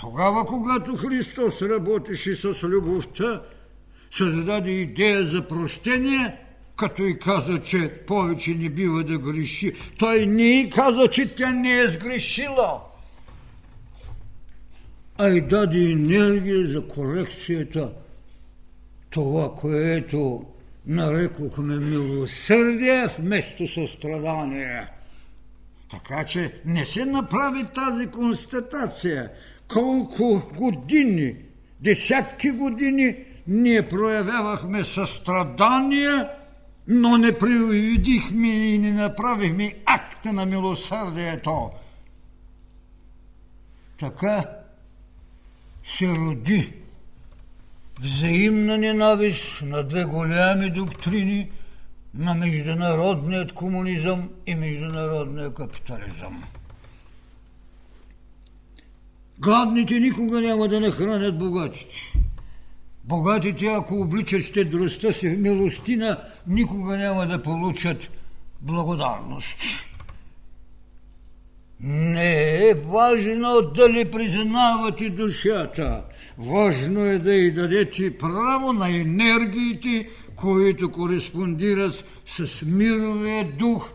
Тогава, 0.00 0.44
когато 0.44 0.96
Христос 0.96 1.62
работеше 1.62 2.36
с 2.36 2.62
любовта, 2.62 3.42
създаде 4.10 4.70
идея 4.70 5.24
за 5.24 5.48
прощение, 5.48 6.36
като 6.76 7.02
и 7.02 7.18
каза, 7.18 7.60
че 7.64 7.88
повече 8.06 8.50
не 8.50 8.68
бива 8.68 9.04
да 9.04 9.18
греши. 9.18 9.72
Той 9.98 10.26
не 10.26 10.60
и 10.60 10.70
каза, 10.70 11.08
че 11.08 11.34
тя 11.34 11.52
не 11.52 11.78
е 11.78 11.88
сгрешила, 11.88 12.82
а 15.18 15.28
и 15.28 15.40
даде 15.40 15.90
енергия 15.90 16.66
за 16.66 16.88
корекцията– 16.88 17.92
това, 19.10 19.54
което 19.54 20.44
нарекохме 20.86 21.76
милосърдие 21.76 23.06
вместо 23.18 23.68
състрадание. 23.68 24.88
Така 25.90 26.24
че 26.24 26.60
не 26.64 26.84
се 26.84 27.04
направи 27.04 27.64
тази 27.74 28.06
констатация. 28.06 29.30
Колко 29.68 30.42
години, 30.56 31.36
десятки 31.80 32.50
години 32.50 33.16
ние 33.46 33.88
проявявахме 33.88 34.84
състрадание, 34.84 36.28
но 36.88 37.18
не 37.18 37.38
привидихме 37.38 38.48
и 38.48 38.78
не 38.78 38.92
направихме 38.92 39.74
акта 39.86 40.32
на 40.32 40.46
милосърдието. 40.46 41.70
Така 43.98 44.44
се 45.84 46.08
роди 46.08 46.72
взаимна 48.00 48.78
ненавист 48.78 49.62
на 49.62 49.82
две 49.82 50.04
голями 50.04 50.70
доктрини 50.70 51.50
на 52.14 52.34
международният 52.34 53.52
комунизъм 53.52 54.30
и 54.46 54.54
международния 54.54 55.54
капитализъм. 55.54 56.44
Гладните 59.40 60.00
никога 60.00 60.40
няма 60.40 60.68
да 60.68 60.80
нахранят 60.80 61.38
богатите. 61.38 62.12
Богатите, 63.04 63.66
ако 63.66 64.00
обличат 64.00 64.42
щедростта 64.42 65.12
си 65.12 65.28
в 65.28 65.38
милостина, 65.38 66.18
никога 66.46 66.96
няма 66.96 67.26
да 67.26 67.42
получат 67.42 68.08
благодарност. 68.60 69.56
Не 71.80 72.68
е 72.68 72.74
важно 72.74 73.62
дали 73.74 74.10
признавате 74.10 75.10
душата. 75.10 76.04
Важно 76.38 77.04
е 77.04 77.18
да 77.18 77.34
й 77.34 77.50
дадете 77.50 78.18
право 78.18 78.72
на 78.72 78.90
енергиите, 78.90 80.08
които 80.36 80.90
кореспондират 80.90 82.04
с 82.26 82.64
мировия 82.66 83.44
дух, 83.44 83.92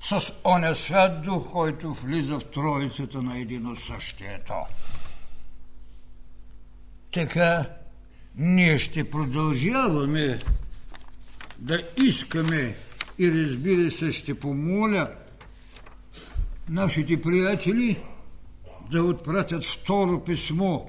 с 0.00 0.32
оня 0.44 0.74
свят 0.74 1.22
дух, 1.22 1.52
който 1.52 1.92
влиза 1.92 2.38
в 2.38 2.44
троицата 2.44 3.22
на 3.22 3.38
едино 3.38 3.76
същието. 3.76 4.54
Така, 7.12 7.70
ние 8.36 8.78
ще 8.78 9.10
продължаваме 9.10 10.38
да 11.58 11.82
искаме 12.04 12.76
и 13.18 13.32
разбира 13.32 13.90
се 13.90 14.12
ще 14.12 14.40
помоля 14.40 15.10
нашите 16.68 17.20
приятели 17.20 17.96
да 18.90 19.02
отпратят 19.02 19.64
второ 19.64 20.24
писмо 20.24 20.80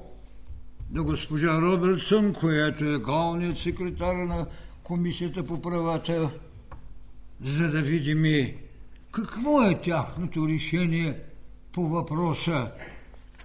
до 0.90 1.04
госпожа 1.04 1.60
Робертсън, 1.60 2.32
която 2.32 2.84
е 2.84 2.98
главният 2.98 3.58
секретар 3.58 4.14
на 4.14 4.46
Комисията 4.82 5.46
по 5.46 5.62
правата, 5.62 6.30
за 7.42 7.70
да 7.70 7.82
видим 7.82 8.24
какво 9.10 9.62
е 9.62 9.80
тяхното 9.80 10.48
решение 10.48 11.16
по 11.72 11.88
въпроса 11.88 12.70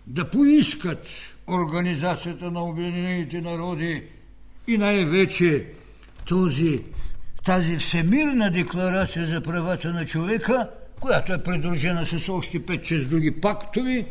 да 0.07 0.29
поискат 0.29 1.07
Организацията 1.47 2.51
на 2.51 2.63
Обединените 2.63 3.41
народи 3.41 4.03
и 4.67 4.77
най-вече 4.77 5.67
този, 6.25 6.83
тази 7.43 7.77
Всемирна 7.77 8.51
декларация 8.51 9.25
за 9.25 9.41
правата 9.41 9.93
на 9.93 10.05
човека, 10.05 10.69
която 10.99 11.33
е 11.33 11.43
придружена 11.43 12.05
с 12.05 12.29
още 12.29 12.65
5-6 12.65 13.07
други 13.07 13.41
пактови, 13.41 14.05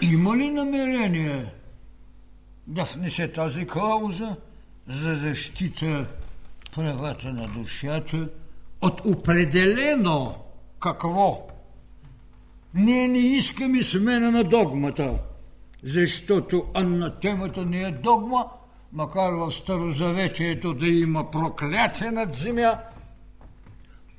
има 0.00 0.36
ли 0.36 0.50
намерение 0.50 1.46
да 2.66 2.84
внесе 2.84 3.32
тази 3.32 3.66
клауза 3.66 4.36
за 4.88 5.16
защита 5.16 6.06
правата 6.74 7.32
на 7.32 7.48
душата 7.48 8.28
от 8.82 9.00
определено 9.04 10.34
какво? 10.80 11.48
Ние 12.74 13.08
не 13.08 13.18
искаме 13.18 13.82
смена 13.82 14.30
на 14.30 14.44
догмата, 14.44 15.18
защото 15.82 16.64
анатемата 16.74 17.64
не 17.64 17.82
е 17.82 17.90
догма, 17.90 18.44
макар 18.92 19.32
в 19.32 19.50
Старозаветието 19.50 20.74
да 20.74 20.88
има 20.88 21.30
проклятие 21.30 22.10
над 22.10 22.34
земя, 22.34 22.78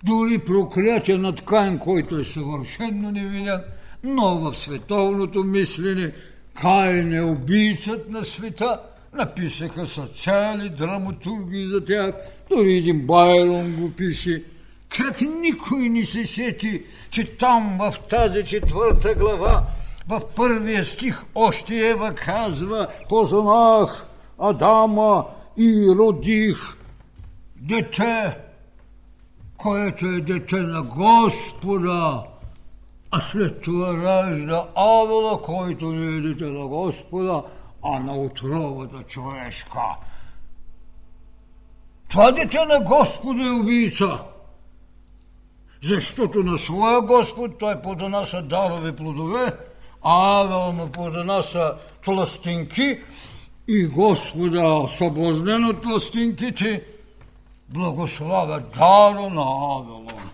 дори 0.04 0.40
проклятие 0.40 1.18
над 1.18 1.42
Каин, 1.42 1.80
който 1.80 2.18
е 2.18 2.26
съвършенно 2.26 3.12
невинен, 3.12 3.62
но 4.04 4.40
в 4.40 4.56
световното 4.58 5.44
мислене 5.44 6.12
Каин 6.54 7.14
е 7.14 7.24
убийцът 7.24 8.10
на 8.10 8.24
света, 8.24 8.80
написаха 9.14 9.88
са 9.88 10.08
цяли 10.08 10.70
драматурги 10.70 11.68
за 11.68 11.86
тях, 11.86 12.16
дори 12.50 12.78
един 12.78 13.08
Байлон 13.08 13.76
го 13.76 13.92
пише. 13.92 14.44
Как 14.98 15.22
никой 15.22 15.90
не 15.90 16.06
се 16.06 16.26
сети, 16.26 16.84
че 17.10 17.38
там 17.38 17.78
в 17.80 18.00
тази 18.00 18.44
четвърта 18.44 19.16
глава, 19.16 19.64
в 20.08 20.22
първия 20.36 20.86
стих, 20.86 21.24
още 21.36 21.90
Ева 21.90 22.16
казва, 22.16 22.88
познах 23.10 24.08
Адама 24.40 25.26
и 25.58 25.96
родих 25.98 26.78
дете, 27.56 28.38
което 29.58 30.06
е 30.06 30.22
дете 30.22 30.56
на 30.56 30.82
Господа, 30.82 32.24
а 33.12 33.22
след 33.22 33.62
това 33.62 33.94
ражда 34.04 34.68
Авела, 34.76 35.42
който 35.42 35.86
не 35.86 36.18
е 36.18 36.22
дете 36.22 36.46
на 36.46 36.68
Господа, 36.68 37.44
а 37.84 38.00
на 38.00 38.18
отровата 38.18 39.04
човешка. 39.04 39.80
Това 42.10 42.32
дете 42.32 42.66
на 42.66 42.80
Господа 42.80 43.44
е 43.44 43.50
убийца, 43.50 44.24
защото 45.84 46.44
на 46.44 46.58
своя 46.58 47.02
Господ 47.02 47.58
той 47.60 47.82
подонася 47.82 48.42
дарови 48.42 48.92
плодове, 48.92 49.54
а 50.02 50.42
Авел 50.42 50.72
му 50.72 50.92
подонася 50.92 51.74
тластинки 52.06 53.00
и 53.68 53.86
Господа, 53.86 54.88
съблазнен 54.98 55.66
от 55.66 55.82
тластинките, 55.82 56.84
благославя 57.70 58.64
даро 58.78 59.30
на 59.30 59.42
Авелон. 59.42 60.30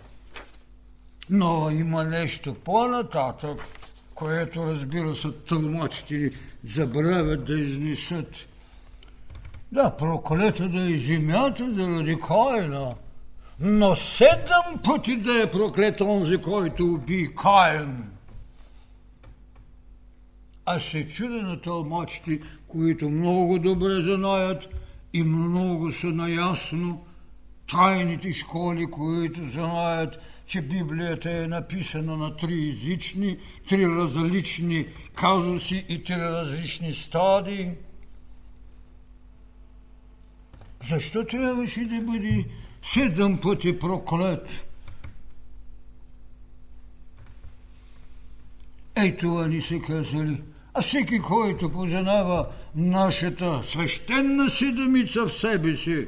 Но 1.30 1.70
има 1.70 2.04
нещо 2.04 2.54
по-нататък, 2.54 3.68
което 4.16 4.66
разбира 4.66 5.16
се 5.16 5.32
тълмачите 5.32 6.32
забравят 6.64 7.46
да 7.46 7.54
изнесат. 7.60 8.48
Да, 9.72 9.90
проклета 9.98 10.70
да 10.70 10.94
е 10.94 10.98
земята 10.98 11.74
заради 11.74 12.18
Каина, 12.20 12.96
но 13.62 13.96
седем 13.96 14.80
пъти 14.84 15.18
да 15.18 15.44
е 15.44 15.52
проклет 15.52 16.02
онзи, 16.02 16.38
който 16.38 16.84
уби 16.84 17.30
Каин. 17.36 18.04
Аз 20.66 20.84
се 20.84 21.08
чудя 21.08 21.42
на 21.42 21.62
тълмачите, 21.62 22.40
които 22.68 23.10
много 23.10 23.60
добре 23.60 24.02
знаят 24.02 24.68
и 25.14 25.24
много 25.24 25.92
са 25.92 26.08
наясно 26.08 27.06
тайните 27.72 28.34
школи, 28.34 28.86
които 28.86 29.46
знаят, 29.52 30.20
че 30.46 30.62
Библията 30.62 31.32
е 31.32 31.48
написана 31.48 32.18
на 32.18 32.36
три 32.36 32.70
езични, 32.70 33.38
три 33.70 33.88
различни 33.88 34.86
казуси 35.16 35.86
и 35.90 36.04
три 36.04 36.16
различни 36.16 36.94
стадии. 36.94 37.72
Защо 40.90 41.26
трябваше 41.26 41.86
да 41.86 42.02
бъде 42.02 42.46
седем 42.94 43.38
пъти 43.38 43.80
проклет? 43.80 44.66
Ей 48.96 49.18
това 49.18 49.48
ни 49.48 49.62
се 49.62 49.82
казали. 49.82 50.42
А 50.74 50.82
всеки, 50.82 51.20
който 51.20 51.72
познава 51.72 52.48
нашата 52.76 53.64
свещена 53.64 54.50
седмица 54.50 55.26
в 55.26 55.34
себе 55.34 55.74
си, 55.74 56.08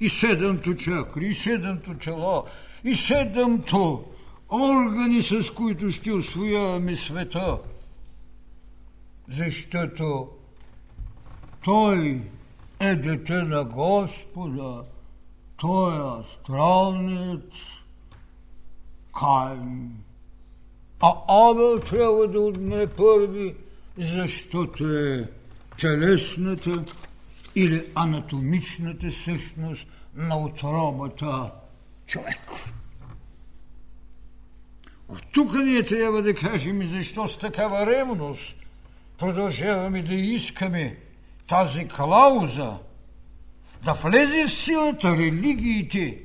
и 0.00 0.08
седемто 0.08 0.76
чакри, 0.76 1.26
и 1.26 1.34
седемто 1.34 1.94
тела, 1.94 2.44
и 2.84 2.94
седемто 2.94 4.04
органи, 4.50 5.22
с 5.22 5.50
които 5.54 5.92
ще 5.92 6.12
освояваме 6.12 6.96
света. 6.96 7.58
Защото 9.28 10.28
той 11.64 12.22
е 12.80 12.94
дете 12.94 13.42
на 13.42 13.64
Господа, 13.64 14.82
той 15.64 15.96
е 15.96 16.20
астралният 16.20 17.52
Каин. 19.20 19.96
А 21.00 21.14
Абел 21.28 21.80
трябва 21.80 22.28
да 22.28 22.40
отне 22.40 22.86
първи, 22.86 23.54
защото 23.98 24.96
е 24.96 25.28
телесната 25.80 26.84
или 27.54 27.86
анатомичната 27.94 29.12
същност 29.24 29.86
на 30.14 30.38
отробата 30.38 31.50
човек. 32.06 32.50
От 35.08 35.22
тук 35.32 35.54
ние 35.54 35.82
трябва 35.82 36.22
да 36.22 36.34
кажем 36.34 36.82
защо 36.86 37.28
с 37.28 37.38
такава 37.38 37.86
ревност 37.86 38.54
продължаваме 39.18 40.02
да 40.02 40.14
искаме 40.14 40.96
тази 41.48 41.88
клауза 41.88 42.78
да 43.84 43.92
влезе 43.92 44.46
в 44.46 44.50
силата 44.50 45.16
религиите, 45.16 46.18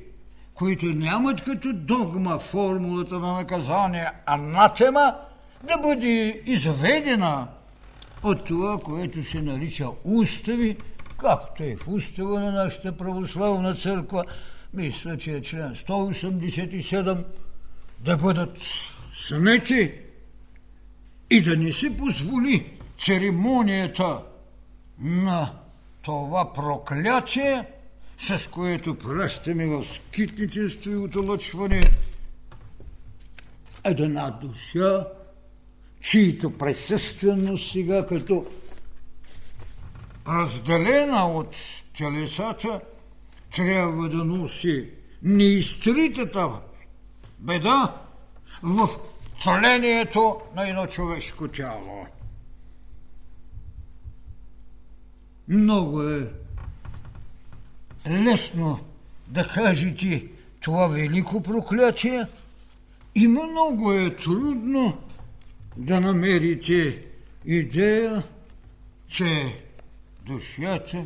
които 0.54 0.86
нямат 0.86 1.40
като 1.40 1.72
догма 1.72 2.38
формулата 2.38 3.18
на 3.18 3.32
наказание 3.32 4.10
анатема, 4.26 5.14
да 5.68 5.78
бъде 5.78 6.42
изведена 6.46 7.48
от 8.22 8.44
това, 8.44 8.78
което 8.78 9.24
се 9.24 9.42
нарича 9.42 9.88
устави, 10.04 10.76
както 11.18 11.62
е 11.62 11.76
в 11.76 11.88
устава 11.88 12.40
на 12.40 12.52
нашата 12.52 12.96
православна 12.96 13.74
църква, 13.74 14.24
мисля, 14.74 15.18
че 15.18 15.30
е 15.30 15.42
член 15.42 15.74
187, 15.74 17.24
да 18.00 18.16
бъдат 18.16 18.58
снети 19.14 19.92
и 21.30 21.42
да 21.42 21.56
не 21.56 21.72
се 21.72 21.96
позволи 21.96 22.66
церемонията 22.98 24.22
на 24.98 25.59
това 26.02 26.52
проклятие, 26.52 27.64
с 28.18 28.50
което 28.50 28.98
пращаме 28.98 29.66
в 29.66 29.84
скитничество 29.84 30.90
и 30.90 30.96
отолъчване, 30.96 31.80
една 33.84 34.30
душа, 34.30 35.06
чието 36.00 36.58
присъственост 36.58 37.72
сега 37.72 38.06
като 38.06 38.46
разделена 40.28 41.26
от 41.26 41.56
телесата, 41.98 42.80
трябва 43.56 44.08
да 44.08 44.24
носи 44.24 44.88
неизтритата 45.22 46.50
беда 47.38 47.96
в 48.62 48.88
тлението 49.42 50.40
на 50.56 50.68
едно 50.68 50.86
човешко 50.86 51.48
тяло. 51.48 52.06
Много 55.50 56.02
е 56.02 56.26
лесно 58.08 58.80
да 59.28 59.48
кажете 59.48 60.26
това 60.60 60.86
велико 60.86 61.42
проклятие. 61.42 62.26
И 63.14 63.28
много 63.28 63.92
е 63.92 64.16
трудно 64.16 64.98
да 65.76 66.00
намерите 66.00 67.04
идея, 67.46 68.22
че 69.08 69.54
душата 70.26 71.04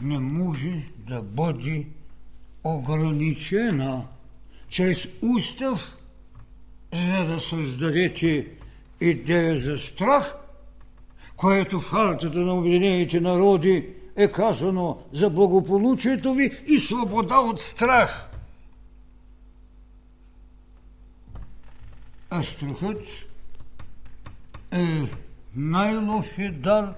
не 0.00 0.18
може 0.18 0.86
да 0.98 1.22
бъде 1.22 1.86
ограничена 2.64 4.04
чрез 4.68 5.08
устав, 5.22 5.96
за 6.92 7.24
да 7.24 7.40
създадете 7.40 8.46
идея 9.00 9.58
за 9.58 9.78
страх, 9.78 10.34
което 11.36 11.80
в 11.80 11.90
хартата 11.90 12.38
на 12.38 12.54
Обединените 12.54 13.20
народи 13.20 13.88
е 14.16 14.28
казано 14.28 14.98
за 15.12 15.30
благополучието 15.30 16.34
ви 16.34 16.62
и 16.66 16.78
свобода 16.78 17.38
от 17.38 17.60
страх. 17.60 18.28
А 22.30 22.42
страхът 22.42 23.00
е 24.72 25.10
най-лошият 25.56 26.62
дар, 26.62 26.94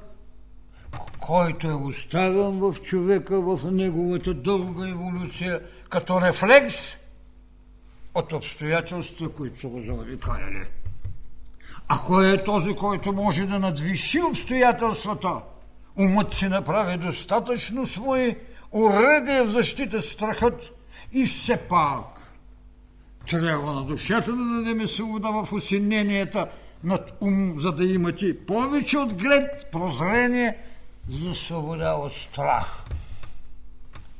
който 1.20 1.66
е 1.66 1.74
оставен 1.74 2.58
в 2.58 2.74
човека 2.82 3.40
в 3.40 3.70
неговата 3.72 4.34
дълга 4.34 4.88
еволюция 4.88 5.62
като 5.90 6.20
рефлекс 6.20 6.74
от 8.14 8.32
обстоятелства, 8.32 9.32
които 9.32 9.60
са 9.60 9.68
го 9.68 9.80
заобикаляли. 9.80 10.64
А 11.88 11.98
кой 11.98 12.34
е 12.34 12.44
този, 12.44 12.74
който 12.74 13.12
може 13.12 13.46
да 13.46 13.58
надвиши 13.58 14.22
обстоятелствата? 14.22 15.40
Умът 15.96 16.34
си 16.34 16.48
направи 16.48 16.96
достатъчно 16.96 17.86
свои 17.86 18.36
уредия 18.72 19.44
в 19.44 19.50
защита 19.50 20.02
страхът 20.02 20.72
и 21.12 21.26
все 21.26 21.56
пак 21.56 22.14
трябва 23.26 23.72
на 23.72 23.84
душата 23.84 24.32
да 24.32 24.44
дадем 24.44 24.86
свобода 24.86 25.30
в 25.30 25.52
осененията 25.52 26.48
над 26.84 27.16
ум, 27.20 27.54
за 27.58 27.72
да 27.72 27.84
имате 27.84 28.46
повече 28.46 28.98
от 28.98 29.14
глед, 29.14 29.68
прозрение 29.72 30.56
за 31.08 31.34
свобода 31.34 31.92
от 31.92 32.12
страх. 32.12 32.84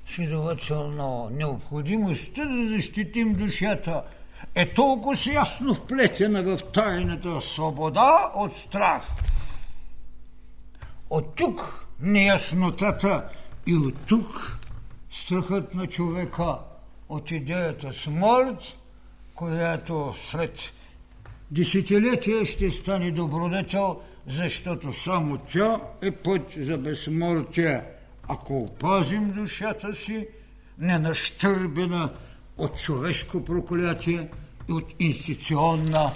Следователно, 0.07 1.31
необходимостта 1.33 2.45
да 2.45 2.69
защитим 2.69 3.35
душата 3.35 4.03
е 4.55 4.75
толкова 4.75 5.33
ясно 5.33 5.75
вплетена 5.75 6.43
в 6.43 6.59
тайната 6.73 7.41
свобода 7.41 8.33
от 8.35 8.57
страх. 8.57 9.03
От 11.11 11.35
тук 11.35 11.87
неяснотата 12.01 13.29
и 13.67 13.75
от 13.75 13.95
тук 14.07 14.59
страхът 15.11 15.75
на 15.75 15.87
човека 15.87 16.59
от 17.09 17.31
идеята 17.31 17.93
смърт, 17.93 18.77
която 19.35 20.15
след 20.31 20.73
десетилетия 21.51 22.47
ще 22.47 22.71
стане 22.71 23.11
добродетел, 23.11 24.01
защото 24.27 24.93
само 24.93 25.39
тя 25.39 25.81
е 26.03 26.11
път 26.11 26.43
за 26.57 26.79
безсмъртие. 26.79 27.83
Ако 28.29 28.59
опазим 28.59 29.33
душата 29.33 29.95
си, 29.95 30.27
ненащърбена 30.79 32.13
от 32.59 32.79
човешко 32.79 33.45
проклятие 33.45 34.29
и 34.69 34.73
от 34.73 34.95
институционна 34.99 36.13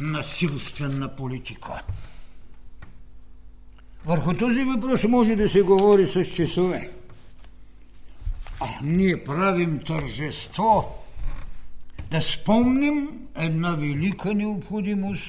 насилствена 0.00 1.16
политика. 1.16 1.82
Върху 4.06 4.34
този 4.34 4.64
въпрос 4.64 5.04
може 5.04 5.36
да 5.36 5.48
се 5.48 5.62
говори 5.62 6.06
с 6.06 6.24
часове. 6.24 6.90
А 8.60 8.66
ние 8.82 9.24
правим 9.24 9.80
тържество 9.86 11.04
да 12.10 12.20
спомним 12.20 13.08
една 13.36 13.70
велика 13.70 14.34
необходимост 14.34 15.24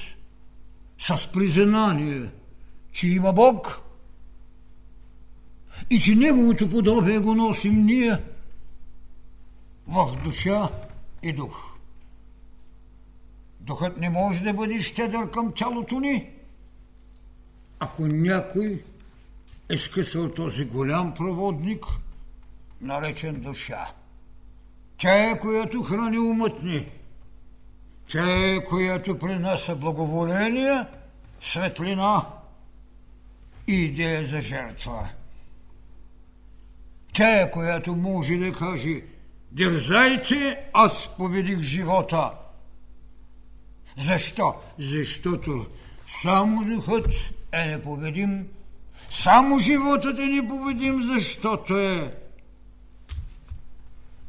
с 0.98 1.28
признание, 1.32 2.28
че 2.92 3.08
има 3.08 3.32
Бог 3.32 3.80
и 5.90 5.98
че 5.98 6.14
Неговото 6.14 6.70
подобие 6.70 7.18
го 7.18 7.34
носим 7.34 7.84
ние 7.84 8.18
в 9.86 10.16
душа 10.24 10.70
и 11.22 11.32
дух. 11.32 11.76
Духът 13.60 13.96
не 13.96 14.10
може 14.10 14.40
да 14.40 14.54
бъде 14.54 14.82
щедър 14.82 15.30
към 15.30 15.52
тялото 15.56 16.00
ни, 16.00 16.30
ако 17.80 18.06
някой 18.06 18.84
е 19.68 19.78
скъсал 19.78 20.30
този 20.30 20.64
голям 20.64 21.14
проводник, 21.14 21.84
наречен 22.80 23.40
душа. 23.40 23.86
Тя 24.98 25.30
е, 25.30 25.38
която 25.38 25.82
храни 25.82 26.18
умът 26.18 26.62
ни. 26.62 26.88
Тя 28.08 28.54
е, 28.54 28.64
която 28.64 29.18
принася 29.18 29.76
благоволение, 29.76 30.84
светлина 31.40 32.26
и 33.66 33.74
идея 33.74 34.26
за 34.26 34.42
жертва. 34.42 35.08
Тя 37.12 37.40
е, 37.42 37.50
която 37.50 37.96
може 37.96 38.36
да 38.36 38.52
каже 38.52 39.02
Дързайте, 39.52 40.68
аз 40.72 41.10
победих 41.16 41.60
живота. 41.60 42.30
Защо? 43.98 44.54
Защото 44.78 45.66
само 46.22 46.64
духът 46.64 47.06
е 47.52 47.66
непобедим, 47.66 48.48
само 49.10 49.58
животът 49.58 50.18
е 50.18 50.26
непобедим, 50.26 51.02
защото 51.02 51.78
е 51.78 52.14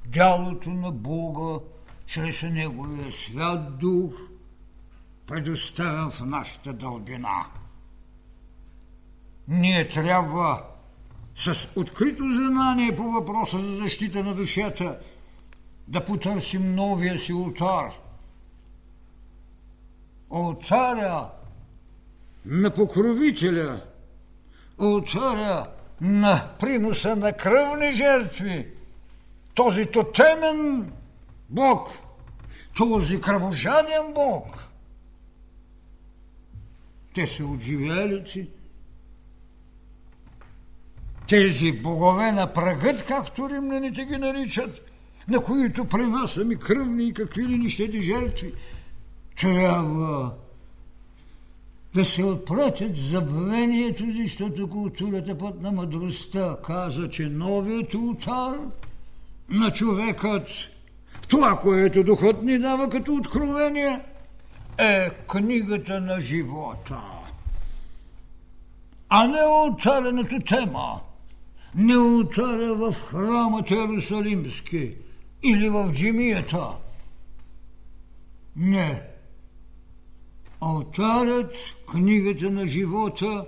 дялото 0.05 0.70
на 0.70 0.91
Бога 0.91 1.65
чрез 2.05 2.41
Неговия 2.41 3.11
свят 3.11 3.78
дух, 3.78 4.13
предоставен 5.28 6.11
в 6.11 6.22
нашата 6.26 6.74
дълбина. 6.74 7.45
Ние 9.47 9.89
трябва 9.89 10.63
с 11.38 11.67
открито 11.75 12.23
знание 12.23 12.95
по 12.95 13.03
въпроса 13.03 13.59
за 13.59 13.75
защита 13.75 14.23
на 14.23 14.33
душата 14.33 14.99
да 15.88 16.05
потърсим 16.05 16.75
новия 16.75 17.19
си 17.19 17.33
ултар. 17.33 17.91
Ултаря 20.29 21.29
на 22.45 22.73
покровителя, 22.73 23.81
ултаря 24.77 25.67
на 26.01 26.49
приноса 26.59 27.15
на 27.15 27.33
кръвни 27.33 27.93
жертви, 27.93 28.67
този 29.53 29.85
тотемен 29.85 30.91
Бог, 31.49 31.89
този 32.75 33.21
кръвожаден 33.21 34.13
Бог. 34.15 34.63
Те 37.15 37.27
са 37.27 37.45
отживелици, 37.45 38.49
тези 41.28 41.71
богове 41.71 42.32
на 42.32 42.53
пръгът, 42.53 43.05
както 43.05 43.49
римляните 43.49 44.05
ги 44.05 44.17
наричат, 44.17 44.82
на 45.28 45.39
които 45.39 45.86
принасяме 45.86 46.55
кръвни 46.55 47.07
и 47.07 47.13
какви 47.13 47.47
ли 47.47 47.57
нищети 47.57 48.01
жертви, 48.01 48.53
трябва 49.41 50.32
да 51.93 52.05
се 52.05 52.23
отпратят 52.23 52.95
забвението, 52.95 54.03
защото 54.21 54.69
културата 54.69 55.38
път 55.38 55.61
на 55.61 55.71
мъдростта 55.71 56.57
каза, 56.63 57.09
че 57.09 57.30
новият 57.30 57.93
ултар 57.93 58.57
на 59.49 59.73
човекът, 59.73 60.47
това, 61.28 61.59
което 61.59 62.03
духът 62.03 62.43
ни 62.43 62.59
дава 62.59 62.89
като 62.89 63.13
откровение, 63.13 63.99
е 64.78 65.09
книгата 65.09 66.01
на 66.01 66.21
живота, 66.21 67.01
а 69.09 69.28
не 69.28 69.39
ултарената 69.47 70.39
тема 70.39 70.99
не 71.76 71.97
ултара 71.97 72.76
в 72.76 72.93
храмът 72.93 73.72
Иерусалимски 73.72 74.95
или 75.43 75.70
в 75.70 75.91
джимията. 75.93 76.68
Не. 78.55 79.01
Алтарът, 80.61 81.55
книгата 81.91 82.49
на 82.49 82.68
живота, 82.68 83.45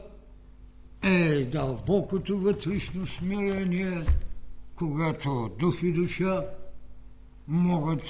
е 1.03 1.43
дълбокото 1.43 2.37
вътрешно 2.37 3.07
смирение, 3.07 4.01
когато 4.75 5.51
дух 5.59 5.83
и 5.83 5.91
душа 5.91 6.45
могат 7.47 8.03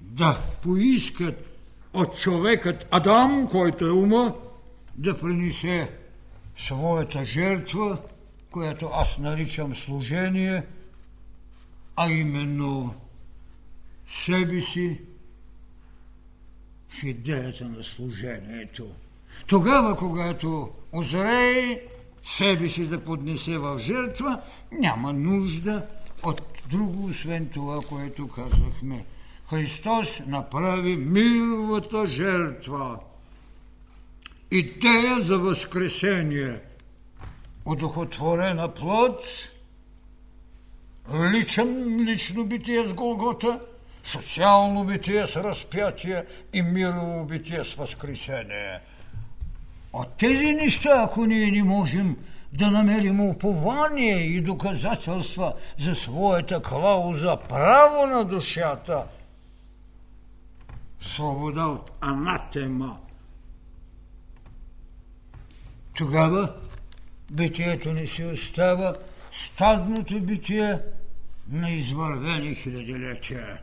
да 0.00 0.38
поискат 0.62 1.58
от 1.94 2.16
човекът 2.16 2.86
Адам, 2.90 3.48
който 3.50 3.86
е 3.86 3.90
ума, 3.90 4.34
да 4.96 5.18
принесе 5.18 5.90
своята 6.56 7.24
жертва– 7.24 7.98
което 8.56 8.90
аз 8.92 9.18
наричам 9.18 9.74
служение, 9.74 10.62
а 11.96 12.10
именно 12.10 12.94
себе 14.26 14.60
си 14.60 15.00
в 16.88 17.02
идеята 17.02 17.68
на 17.68 17.84
служението. 17.84 18.86
Тогава, 19.46 19.96
когато 19.96 20.70
озрее 20.92 21.80
себе 22.24 22.68
си 22.68 22.86
да 22.86 23.04
поднесе 23.04 23.58
в 23.58 23.78
жертва, 23.78 24.40
няма 24.72 25.12
нужда 25.12 25.86
от 26.22 26.42
друго, 26.70 27.06
освен 27.06 27.48
това, 27.48 27.80
което 27.88 28.28
казахме. 28.28 29.04
Христос 29.50 30.08
направи 30.26 30.96
милвата 30.96 32.06
жертва. 32.06 32.98
Идея 34.50 35.20
за 35.20 35.38
възкресение. 35.38 36.60
Удохотворена 37.66 38.68
плод, 38.68 39.24
личен, 41.14 42.00
лично 42.08 42.44
битие 42.44 42.88
с 42.88 42.92
Голгота, 42.92 43.60
социално 44.04 44.84
битие 44.84 45.26
с 45.26 45.36
разпятие 45.36 46.24
и 46.52 46.62
мирово 46.62 47.24
битие 47.24 47.64
с 47.64 47.74
възкресение. 47.74 48.80
От 49.92 50.16
тези 50.18 50.54
неща, 50.54 51.02
ако 51.04 51.26
ние 51.26 51.50
не 51.50 51.62
можем 51.62 52.16
да 52.52 52.70
намерим 52.70 53.20
упование 53.20 54.16
и 54.16 54.40
доказателства 54.40 55.54
за 55.78 55.94
своята 55.94 56.62
клауза 56.62 57.38
право 57.48 58.06
на 58.06 58.24
душата, 58.24 59.04
свобода 61.00 61.66
от 61.66 61.90
анатема, 62.00 62.96
тогава 65.94 66.52
битието 67.30 67.92
ни 67.92 68.06
се 68.06 68.26
остава 68.26 68.94
стадното 69.44 70.20
битие 70.20 70.78
на 71.48 71.70
извървени 71.70 72.54
хилядилетия. 72.54 73.60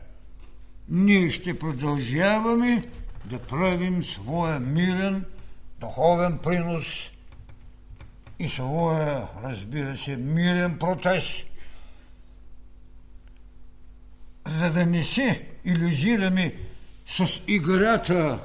Ние 0.88 1.30
ще 1.30 1.58
продължаваме 1.58 2.88
да 3.24 3.38
правим 3.38 4.02
своя 4.02 4.60
мирен 4.60 5.24
духовен 5.80 6.38
принос 6.38 7.10
и 8.38 8.48
своя, 8.48 9.28
разбира 9.44 9.98
се, 9.98 10.16
мирен 10.16 10.78
протест, 10.78 11.44
за 14.46 14.70
да 14.70 14.86
не 14.86 15.04
се 15.04 15.48
иллюзираме 15.64 16.54
с 17.08 17.40
играта 17.46 18.38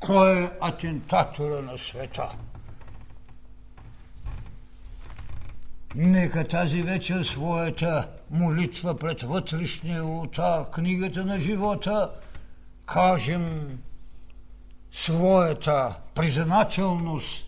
кой 0.00 0.42
е 0.42 0.50
атентатора 0.60 1.62
на 1.62 1.78
света. 1.78 2.28
Нека 5.94 6.48
тази 6.48 6.82
вечер 6.82 7.22
своята 7.22 8.08
молитва 8.30 8.96
пред 8.96 9.22
вътрешния 9.22 10.04
ултар, 10.04 10.70
книгата 10.70 11.24
на 11.24 11.40
живота, 11.40 12.10
кажем 12.86 13.78
своята 14.92 15.96
признателност 16.14 17.46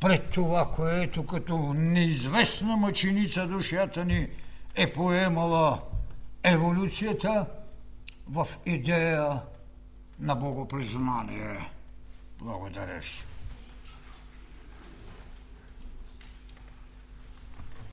пред 0.00 0.30
това, 0.30 0.70
което 0.70 1.26
като 1.26 1.72
неизвестна 1.74 2.76
мъченица 2.76 3.46
душата 3.46 4.04
ни 4.04 4.28
е 4.74 4.92
поемала 4.92 5.80
еволюцията 6.42 7.46
в 8.28 8.48
идея 8.66 9.40
на 10.18 10.34
богопризнание. 10.34 11.70
Благодаря 12.38 12.98
ви. 12.98 13.31